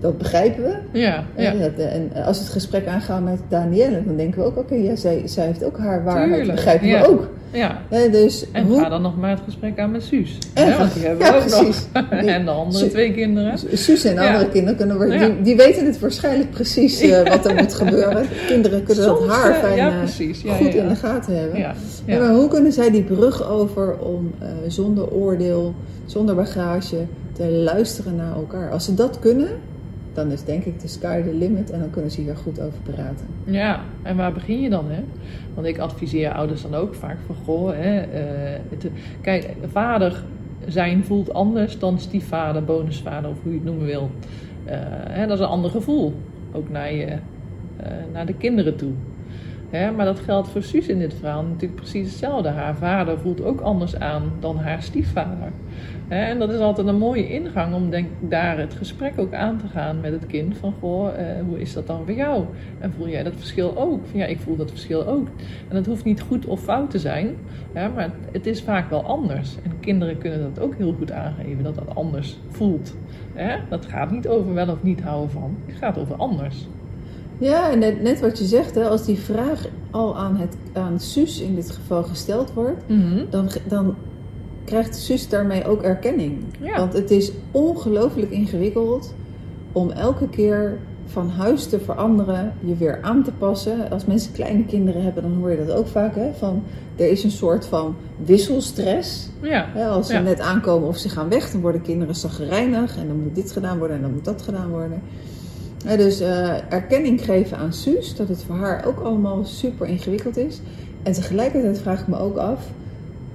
dat 0.00 0.18
begrijpen 0.18 0.62
we. 0.62 0.98
Ja, 0.98 1.24
ja. 1.36 1.52
En, 1.52 1.58
dat- 1.58 1.86
en 1.86 2.10
als 2.24 2.36
we 2.38 2.42
het 2.44 2.52
gesprek 2.52 2.86
aangaan 2.86 3.24
met 3.24 3.38
Danielle, 3.48 4.04
dan 4.04 4.16
denken 4.16 4.40
we 4.40 4.46
ook 4.46 4.56
oké, 4.56 4.74
ja, 4.74 4.96
zij, 4.96 5.22
zij 5.24 5.46
heeft 5.46 5.64
ook 5.64 5.78
haar 5.78 6.04
waarheid, 6.04 6.28
Tuurlijk, 6.34 6.54
begrijpen 6.54 6.86
ja. 6.88 7.00
we 7.00 7.08
ook. 7.08 7.28
Ja. 7.52 7.82
Dus 8.10 8.44
En 8.52 8.66
hoe- 8.66 8.80
ga 8.80 8.88
dan 8.88 9.02
nog 9.02 9.16
maar 9.16 9.30
het 9.30 9.40
gesprek 9.44 9.78
aan 9.78 9.90
met 9.90 10.02
Suus. 10.02 10.38
Hè, 10.54 10.78
want 10.78 10.94
die 10.94 11.02
hebben 11.06 11.26
ja, 11.26 11.32
we 11.32 11.38
ook 11.38 11.46
precies. 11.46 11.86
nog. 11.94 12.04
En 12.10 12.44
de 12.44 12.50
andere 12.50 12.84
Su- 12.84 12.90
twee 12.90 13.12
kinderen. 13.12 13.58
Suus 13.72 14.04
en 14.04 14.14
de 14.16 14.22
Ja. 14.22 14.32
andere 14.32 14.50
kinderen 14.50 14.76
kunnen 14.76 14.98
we, 14.98 15.18
die, 15.18 15.42
die 15.42 15.56
weten 15.56 15.86
het 15.86 15.98
waarschijnlijk 16.00 16.50
precies 16.50 17.00
eh, 17.00 17.28
wat 17.28 17.46
er 17.46 17.54
moet 17.54 17.74
gebeuren. 17.74 18.26
Kinderen 18.46 18.82
kunnen 18.82 19.04
dat 19.06 19.26
haar 19.26 19.50
eh, 19.50 19.58
fijn 19.58 19.76
ja, 19.76 19.90
eh, 19.90 19.98
precies. 19.98 20.42
Goed 20.46 20.74
in 20.74 20.88
de 20.88 20.96
gaten 20.96 21.38
hebben. 21.38 21.58
Ja, 21.58 21.74
maar 22.18 22.34
hoe 22.34 22.48
kunnen 22.48 22.72
zij 22.72 22.90
die 22.90 23.02
brug 23.02 23.48
over 23.50 23.98
om 23.98 24.34
zonder 24.66 25.10
oordeel, 25.10 25.74
zonder 26.06 26.34
bagage 26.34 26.96
te 27.32 27.48
luisteren 27.50 28.16
naar 28.16 28.34
elkaar? 28.34 28.70
Als 28.70 28.84
ze 28.84 28.94
dat 28.94 29.18
kunnen, 29.18 29.48
dan 30.18 30.32
is 30.32 30.44
denk 30.44 30.64
ik 30.64 30.80
de 30.80 30.88
sky 30.88 31.22
the 31.22 31.34
limit 31.34 31.70
en 31.70 31.80
dan 31.80 31.90
kunnen 31.90 32.10
ze 32.10 32.20
hier 32.20 32.36
goed 32.36 32.60
over 32.60 32.78
praten. 32.82 33.26
Ja, 33.44 33.80
en 34.02 34.16
waar 34.16 34.32
begin 34.32 34.60
je 34.60 34.70
dan, 34.70 34.84
hè? 34.90 35.02
Want 35.54 35.66
ik 35.66 35.78
adviseer 35.78 36.32
ouders 36.32 36.62
dan 36.62 36.74
ook 36.74 36.94
vaak 36.94 37.16
van, 37.26 37.34
goh, 37.44 37.70
hè, 37.70 38.00
eh, 38.00 38.60
kijk, 39.20 39.54
vader 39.66 40.22
zijn 40.66 41.04
voelt 41.04 41.32
anders 41.32 41.78
dan 41.78 41.98
stiefvader, 41.98 42.64
bonusvader 42.64 43.30
of 43.30 43.42
hoe 43.42 43.52
je 43.52 43.58
het 43.58 43.66
noemen 43.66 43.86
wil. 43.86 44.10
Eh, 44.64 44.76
hè, 45.08 45.26
dat 45.26 45.38
is 45.38 45.44
een 45.44 45.50
ander 45.50 45.70
gevoel, 45.70 46.14
ook 46.52 46.68
naar, 46.68 46.90
eh, 46.90 47.18
naar 48.12 48.26
de 48.26 48.34
kinderen 48.34 48.76
toe. 48.76 48.92
Hè, 49.70 49.90
maar 49.90 50.04
dat 50.04 50.18
geldt 50.18 50.48
voor 50.48 50.62
Suus 50.62 50.88
in 50.88 50.98
dit 50.98 51.14
verhaal 51.14 51.42
natuurlijk 51.42 51.74
precies 51.80 52.06
hetzelfde. 52.08 52.48
Haar 52.48 52.76
vader 52.76 53.18
voelt 53.18 53.42
ook 53.42 53.60
anders 53.60 53.98
aan 53.98 54.32
dan 54.40 54.58
haar 54.58 54.82
stiefvader. 54.82 55.52
Hè, 56.08 56.24
en 56.24 56.38
dat 56.38 56.52
is 56.52 56.58
altijd 56.58 56.86
een 56.86 56.98
mooie 56.98 57.28
ingang 57.28 57.74
om 57.74 57.90
denk, 57.90 58.08
daar 58.20 58.58
het 58.58 58.74
gesprek 58.74 59.12
ook 59.16 59.34
aan 59.34 59.58
te 59.58 59.66
gaan 59.66 60.00
met 60.00 60.12
het 60.12 60.26
kind. 60.26 60.56
Van, 60.56 60.74
goh, 60.80 61.08
eh, 61.08 61.44
hoe 61.46 61.60
is 61.60 61.72
dat 61.72 61.86
dan 61.86 62.04
voor 62.04 62.14
jou? 62.14 62.44
En 62.78 62.92
voel 62.92 63.08
jij 63.08 63.22
dat 63.22 63.34
verschil 63.36 63.76
ook? 63.76 64.06
Van, 64.06 64.18
ja, 64.18 64.26
ik 64.26 64.38
voel 64.38 64.56
dat 64.56 64.70
verschil 64.70 65.06
ook. 65.06 65.28
En 65.68 65.74
dat 65.74 65.86
hoeft 65.86 66.04
niet 66.04 66.20
goed 66.20 66.46
of 66.46 66.60
fout 66.60 66.90
te 66.90 66.98
zijn, 66.98 67.36
hè, 67.72 67.88
maar 67.88 68.10
het 68.32 68.46
is 68.46 68.62
vaak 68.62 68.90
wel 68.90 69.04
anders. 69.04 69.56
En 69.64 69.80
kinderen 69.80 70.18
kunnen 70.18 70.42
dat 70.42 70.64
ook 70.64 70.74
heel 70.74 70.92
goed 70.92 71.12
aangeven, 71.12 71.64
dat 71.64 71.74
dat 71.74 71.94
anders 71.94 72.38
voelt. 72.48 72.94
Hè? 73.34 73.56
Dat 73.68 73.86
gaat 73.86 74.10
niet 74.10 74.28
over 74.28 74.54
wel 74.54 74.68
of 74.68 74.82
niet 74.82 75.00
houden 75.00 75.30
van, 75.30 75.56
het 75.66 75.76
gaat 75.76 75.98
over 75.98 76.16
anders. 76.16 76.66
Ja, 77.38 77.70
en 77.70 77.78
net, 77.78 78.02
net 78.02 78.20
wat 78.20 78.38
je 78.38 78.44
zegt, 78.44 78.74
hè, 78.74 78.88
als 78.88 79.04
die 79.04 79.18
vraag 79.18 79.64
al 79.90 80.16
aan, 80.16 80.36
het, 80.36 80.56
aan 80.72 81.00
Suus 81.00 81.40
in 81.40 81.54
dit 81.54 81.70
geval 81.70 82.02
gesteld 82.02 82.52
wordt, 82.52 82.82
dan, 83.30 83.48
dan 83.68 83.94
krijgt 84.64 84.96
Suus 84.96 85.28
daarmee 85.28 85.64
ook 85.66 85.82
erkenning. 85.82 86.44
Ja. 86.60 86.76
Want 86.78 86.92
het 86.92 87.10
is 87.10 87.32
ongelooflijk 87.50 88.30
ingewikkeld 88.30 89.14
om 89.72 89.90
elke 89.90 90.28
keer 90.28 90.78
van 91.06 91.28
huis 91.30 91.66
te 91.66 91.80
veranderen, 91.80 92.52
je 92.64 92.76
weer 92.76 92.98
aan 93.02 93.22
te 93.24 93.32
passen. 93.38 93.90
Als 93.90 94.04
mensen 94.04 94.32
kleine 94.32 94.64
kinderen 94.64 95.02
hebben, 95.02 95.22
dan 95.22 95.34
hoor 95.34 95.50
je 95.50 95.64
dat 95.66 95.76
ook 95.76 95.86
vaak. 95.86 96.14
Hè? 96.14 96.30
Van, 96.38 96.62
er 96.96 97.10
is 97.10 97.24
een 97.24 97.30
soort 97.30 97.66
van 97.66 97.96
wisselstress. 98.24 99.28
Ja, 99.42 99.66
Hè? 99.72 99.86
Als 99.86 100.06
ze 100.06 100.12
Ja. 100.12 100.20
net 100.20 100.40
aankomen 100.40 100.88
of 100.88 100.96
ze 100.96 101.08
gaan 101.08 101.28
weg, 101.28 101.50
dan 101.50 101.60
worden 101.60 101.82
kinderen 101.82 102.14
zagrijnig. 102.14 102.96
En 102.96 103.06
dan 103.06 103.22
moet 103.22 103.34
dit 103.34 103.52
gedaan 103.52 103.78
worden 103.78 103.96
en 103.96 104.02
dan 104.02 104.12
moet 104.12 104.24
dat 104.24 104.42
gedaan 104.42 104.68
worden. 104.70 105.02
Dus 105.86 106.20
eh, 106.20 106.72
erkenning 106.72 107.24
geven 107.24 107.56
aan 107.58 107.72
Suus, 107.72 108.16
dat 108.16 108.28
het 108.28 108.42
voor 108.42 108.56
haar 108.56 108.84
ook 108.86 109.00
allemaal 109.00 109.44
super 109.44 109.86
ingewikkeld 109.86 110.36
is. 110.36 110.60
En 111.02 111.12
tegelijkertijd 111.12 111.80
vraag 111.80 112.00
ik 112.00 112.06
me 112.06 112.18
ook 112.18 112.36
af, 112.36 112.70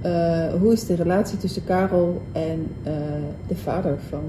eh, 0.00 0.52
hoe 0.60 0.72
is 0.72 0.86
de 0.86 0.94
relatie 0.94 1.38
tussen 1.38 1.64
Karel 1.64 2.22
en 2.32 2.66
eh, 2.82 2.92
de 3.46 3.54
vader 3.56 3.98
van, 4.08 4.22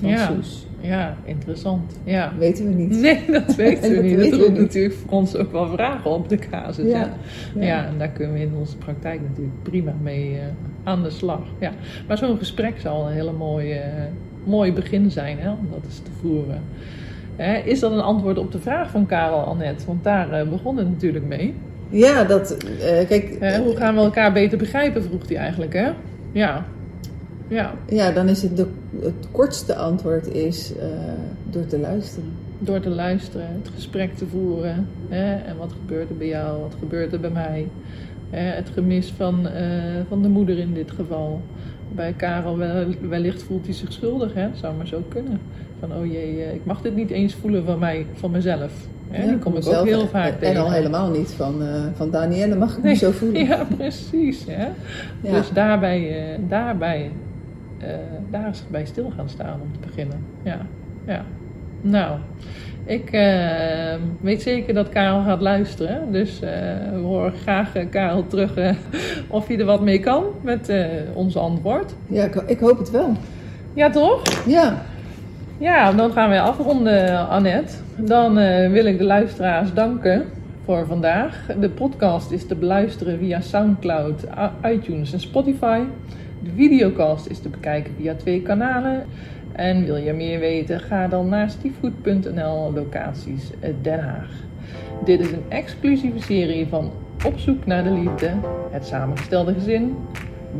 van 0.00 0.08
Ja. 0.08 0.26
Suus? 0.26 0.66
ja, 0.80 1.16
interessant. 1.24 1.98
Ja. 2.04 2.32
Weten 2.38 2.66
we 2.68 2.72
niet. 2.74 2.90
Nee, 2.90 3.20
dat 3.30 3.54
weten 3.64 3.90
we 3.90 3.94
Dat 3.94 4.04
niet. 4.04 4.16
weten 4.16 4.38
Dat 4.38 4.46
roept 4.46 4.58
natuurlijk 4.58 4.94
voor 4.94 5.10
ons 5.18 5.36
ook 5.36 5.52
wel 5.52 5.68
vragen 5.68 6.10
op 6.10 6.28
de 6.28 6.38
casus. 6.38 6.90
Ja. 6.90 7.12
Ja. 7.58 7.86
En 7.86 7.98
daar 7.98 8.08
kunnen 8.08 8.34
we 8.34 8.40
in 8.40 8.54
onze 8.58 8.76
praktijk 8.76 9.20
natuurlijk 9.28 9.62
prima 9.62 9.94
mee 10.02 10.38
aan 10.84 11.02
de 11.02 11.10
slag. 11.10 11.42
Ja. 11.58 11.72
Maar 12.08 12.18
zo'n 12.18 12.38
gesprek 12.38 12.80
zal 12.80 13.06
een 13.06 13.12
hele 13.12 13.32
mooie, 13.32 13.82
mooi 14.44 14.72
begin 14.72 15.10
zijn 15.10 15.38
hè, 15.38 15.50
om 15.50 15.68
dat 15.70 15.80
eens 15.84 15.98
te 15.98 16.10
voeren. 16.20 16.62
Hè, 17.36 17.56
is 17.58 17.80
dat 17.80 17.92
een 17.92 18.00
antwoord 18.00 18.38
op 18.38 18.52
de 18.52 18.58
vraag 18.60 18.90
van 18.90 19.06
Karel 19.06 19.38
Annette? 19.44 19.86
Want 19.86 20.04
daar 20.04 20.32
eh, 20.32 20.48
begon 20.48 20.76
het 20.76 20.88
natuurlijk 20.90 21.24
mee. 21.24 21.54
Ja, 21.88 22.24
dat, 22.24 22.56
eh, 22.56 23.06
kijk, 23.08 23.36
Hè, 23.40 23.62
hoe 23.62 23.76
gaan 23.76 23.94
we 23.94 24.00
elkaar 24.00 24.32
beter 24.32 24.58
begrijpen, 24.58 25.02
vroeg 25.02 25.28
hij 25.28 25.36
eigenlijk. 25.36 25.72
Hè? 25.72 25.90
Ja. 26.32 26.64
Ja, 27.48 27.74
ja, 27.88 28.10
dan 28.10 28.28
is 28.28 28.42
het 28.42 28.56
de, 28.56 28.66
het 29.00 29.28
kortste 29.30 29.74
antwoord 29.74 30.26
is 30.34 30.72
eh, 30.76 30.86
door 31.50 31.66
te 31.66 31.78
luisteren. 31.78 32.28
door 32.58 32.80
te 32.80 32.88
luisteren, 32.90 33.46
het 33.62 33.70
gesprek 33.74 34.14
te 34.16 34.26
voeren. 34.26 34.86
Hè? 35.08 35.34
En 35.34 35.56
wat 35.58 35.72
gebeurt 35.72 36.10
er 36.10 36.16
bij 36.16 36.26
jou, 36.26 36.60
wat 36.60 36.74
gebeurt 36.78 37.12
er 37.12 37.20
bij 37.20 37.30
mij? 37.30 37.66
Hè? 38.30 38.40
Het 38.40 38.68
gemis 38.74 39.12
van, 39.16 39.48
eh, 39.48 39.64
van 40.08 40.22
de 40.22 40.28
moeder 40.28 40.58
in 40.58 40.74
dit 40.74 40.90
geval. 40.90 41.40
Bij 41.94 42.12
Karel 42.16 42.58
wel- 42.58 42.86
wellicht 43.08 43.42
voelt 43.42 43.64
hij 43.64 43.74
zich 43.74 43.92
schuldig, 43.92 44.34
hè? 44.34 44.48
Dat 44.48 44.58
zou 44.58 44.76
maar 44.76 44.86
zo 44.86 45.02
kunnen. 45.08 45.40
Van, 45.80 45.92
oh 45.96 46.06
jee, 46.12 46.42
eh, 46.44 46.54
ik 46.54 46.64
mag 46.64 46.80
dit 46.82 46.96
niet 46.96 47.10
eens 47.10 47.34
voelen 47.34 47.64
van, 47.64 47.78
mij, 47.78 48.06
van 48.14 48.30
mezelf. 48.30 48.72
Hè? 49.10 49.22
Ja, 49.22 49.28
Die 49.28 49.38
kom 49.38 49.56
ik 49.56 49.66
ook 49.66 49.84
heel 49.84 50.00
en- 50.00 50.08
vaak 50.08 50.30
en, 50.32 50.38
tegen. 50.38 50.62
al 50.62 50.72
helemaal 50.72 51.10
niet 51.10 51.30
van, 51.36 51.62
eh 51.62 51.68
van 51.94 52.10
Danielle 52.10 52.56
mag 52.56 52.76
ik 52.76 52.82
Nee, 52.82 52.90
niet 52.92 53.00
zo 53.00 53.10
voelen. 53.10 53.44
Ja, 53.46 53.64
precies. 53.76 54.44
Hè? 54.48 54.66
Ja. 55.20 55.32
Dus 55.32 55.50
daarbij, 55.52 56.30
eh, 56.32 56.38
daarbij 56.48 57.10
daar 58.30 58.48
is 58.50 58.62
bij 58.70 58.84
stil 58.86 59.12
gaan 59.16 59.28
staan 59.28 59.60
om 59.62 59.68
te 59.72 59.86
beginnen. 59.86 60.18
Ja, 60.42 60.58
ja. 61.06 61.24
Nou, 61.80 62.18
ik 62.84 63.10
weet 64.20 64.42
zeker 64.42 64.74
dat 64.74 64.88
Karel 64.88 65.22
gaat 65.22 65.40
luisteren. 65.40 66.12
Dus 66.12 66.38
we 66.92 67.00
horen 67.02 67.32
graag 67.32 67.72
Karel 67.90 68.26
terug 68.26 68.54
of 69.28 69.46
hij 69.46 69.58
er 69.58 69.64
wat 69.64 69.80
mee 69.82 69.98
kan 70.00 70.24
met 70.42 70.72
ons 71.14 71.36
antwoord. 71.36 71.94
Ja, 72.06 72.24
ik, 72.24 72.34
ik 72.34 72.58
hoop 72.58 72.78
het 72.78 72.90
wel. 72.90 73.12
Ja, 73.74 73.90
toch? 73.90 74.22
Ja, 74.46 74.82
Ja, 75.58 75.92
dan 75.92 76.12
gaan 76.12 76.30
we 76.30 76.40
afronden, 76.40 77.28
Annette. 77.28 77.74
Dan 77.96 78.38
eh, 78.38 78.70
wil 78.70 78.84
ik 78.84 78.98
de 78.98 79.04
luisteraars 79.04 79.72
danken 79.74 80.24
voor 80.64 80.86
vandaag. 80.86 81.46
De 81.60 81.70
podcast 81.70 82.30
is 82.30 82.46
te 82.46 82.54
beluisteren 82.54 83.18
via 83.18 83.40
Soundcloud, 83.40 84.24
iTunes 84.64 85.12
en 85.12 85.20
Spotify. 85.20 85.80
De 86.42 86.50
videocast 86.56 87.26
is 87.26 87.38
te 87.38 87.48
bekijken 87.48 87.92
via 87.96 88.14
twee 88.14 88.42
kanalen. 88.42 89.04
En 89.52 89.84
wil 89.84 89.96
je 89.96 90.12
meer 90.12 90.38
weten, 90.38 90.80
ga 90.80 91.08
dan 91.08 91.28
naar 91.28 91.50
stiefgoed.nl 91.50 92.72
locaties 92.74 93.50
Den 93.82 94.00
Haag. 94.00 94.30
Dit 95.04 95.20
is 95.20 95.30
een 95.30 95.44
exclusieve 95.48 96.22
serie 96.22 96.66
van 96.66 96.90
Op 97.26 97.38
zoek 97.38 97.66
naar 97.66 97.84
de 97.84 97.92
liefde, 97.92 98.30
het 98.70 98.86
samengestelde 98.86 99.54
gezin. 99.54 99.96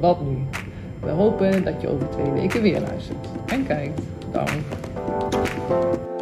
Wat 0.01 0.21
nu? 0.21 0.37
We 1.01 1.11
hopen 1.11 1.65
dat 1.65 1.81
je 1.81 1.89
over 1.89 2.09
twee 2.09 2.31
weken 2.31 2.63
weer 2.63 2.81
luistert 2.81 3.29
en 3.47 3.67
kijkt. 3.67 4.01
Dank. 4.33 4.51
you 5.71 6.14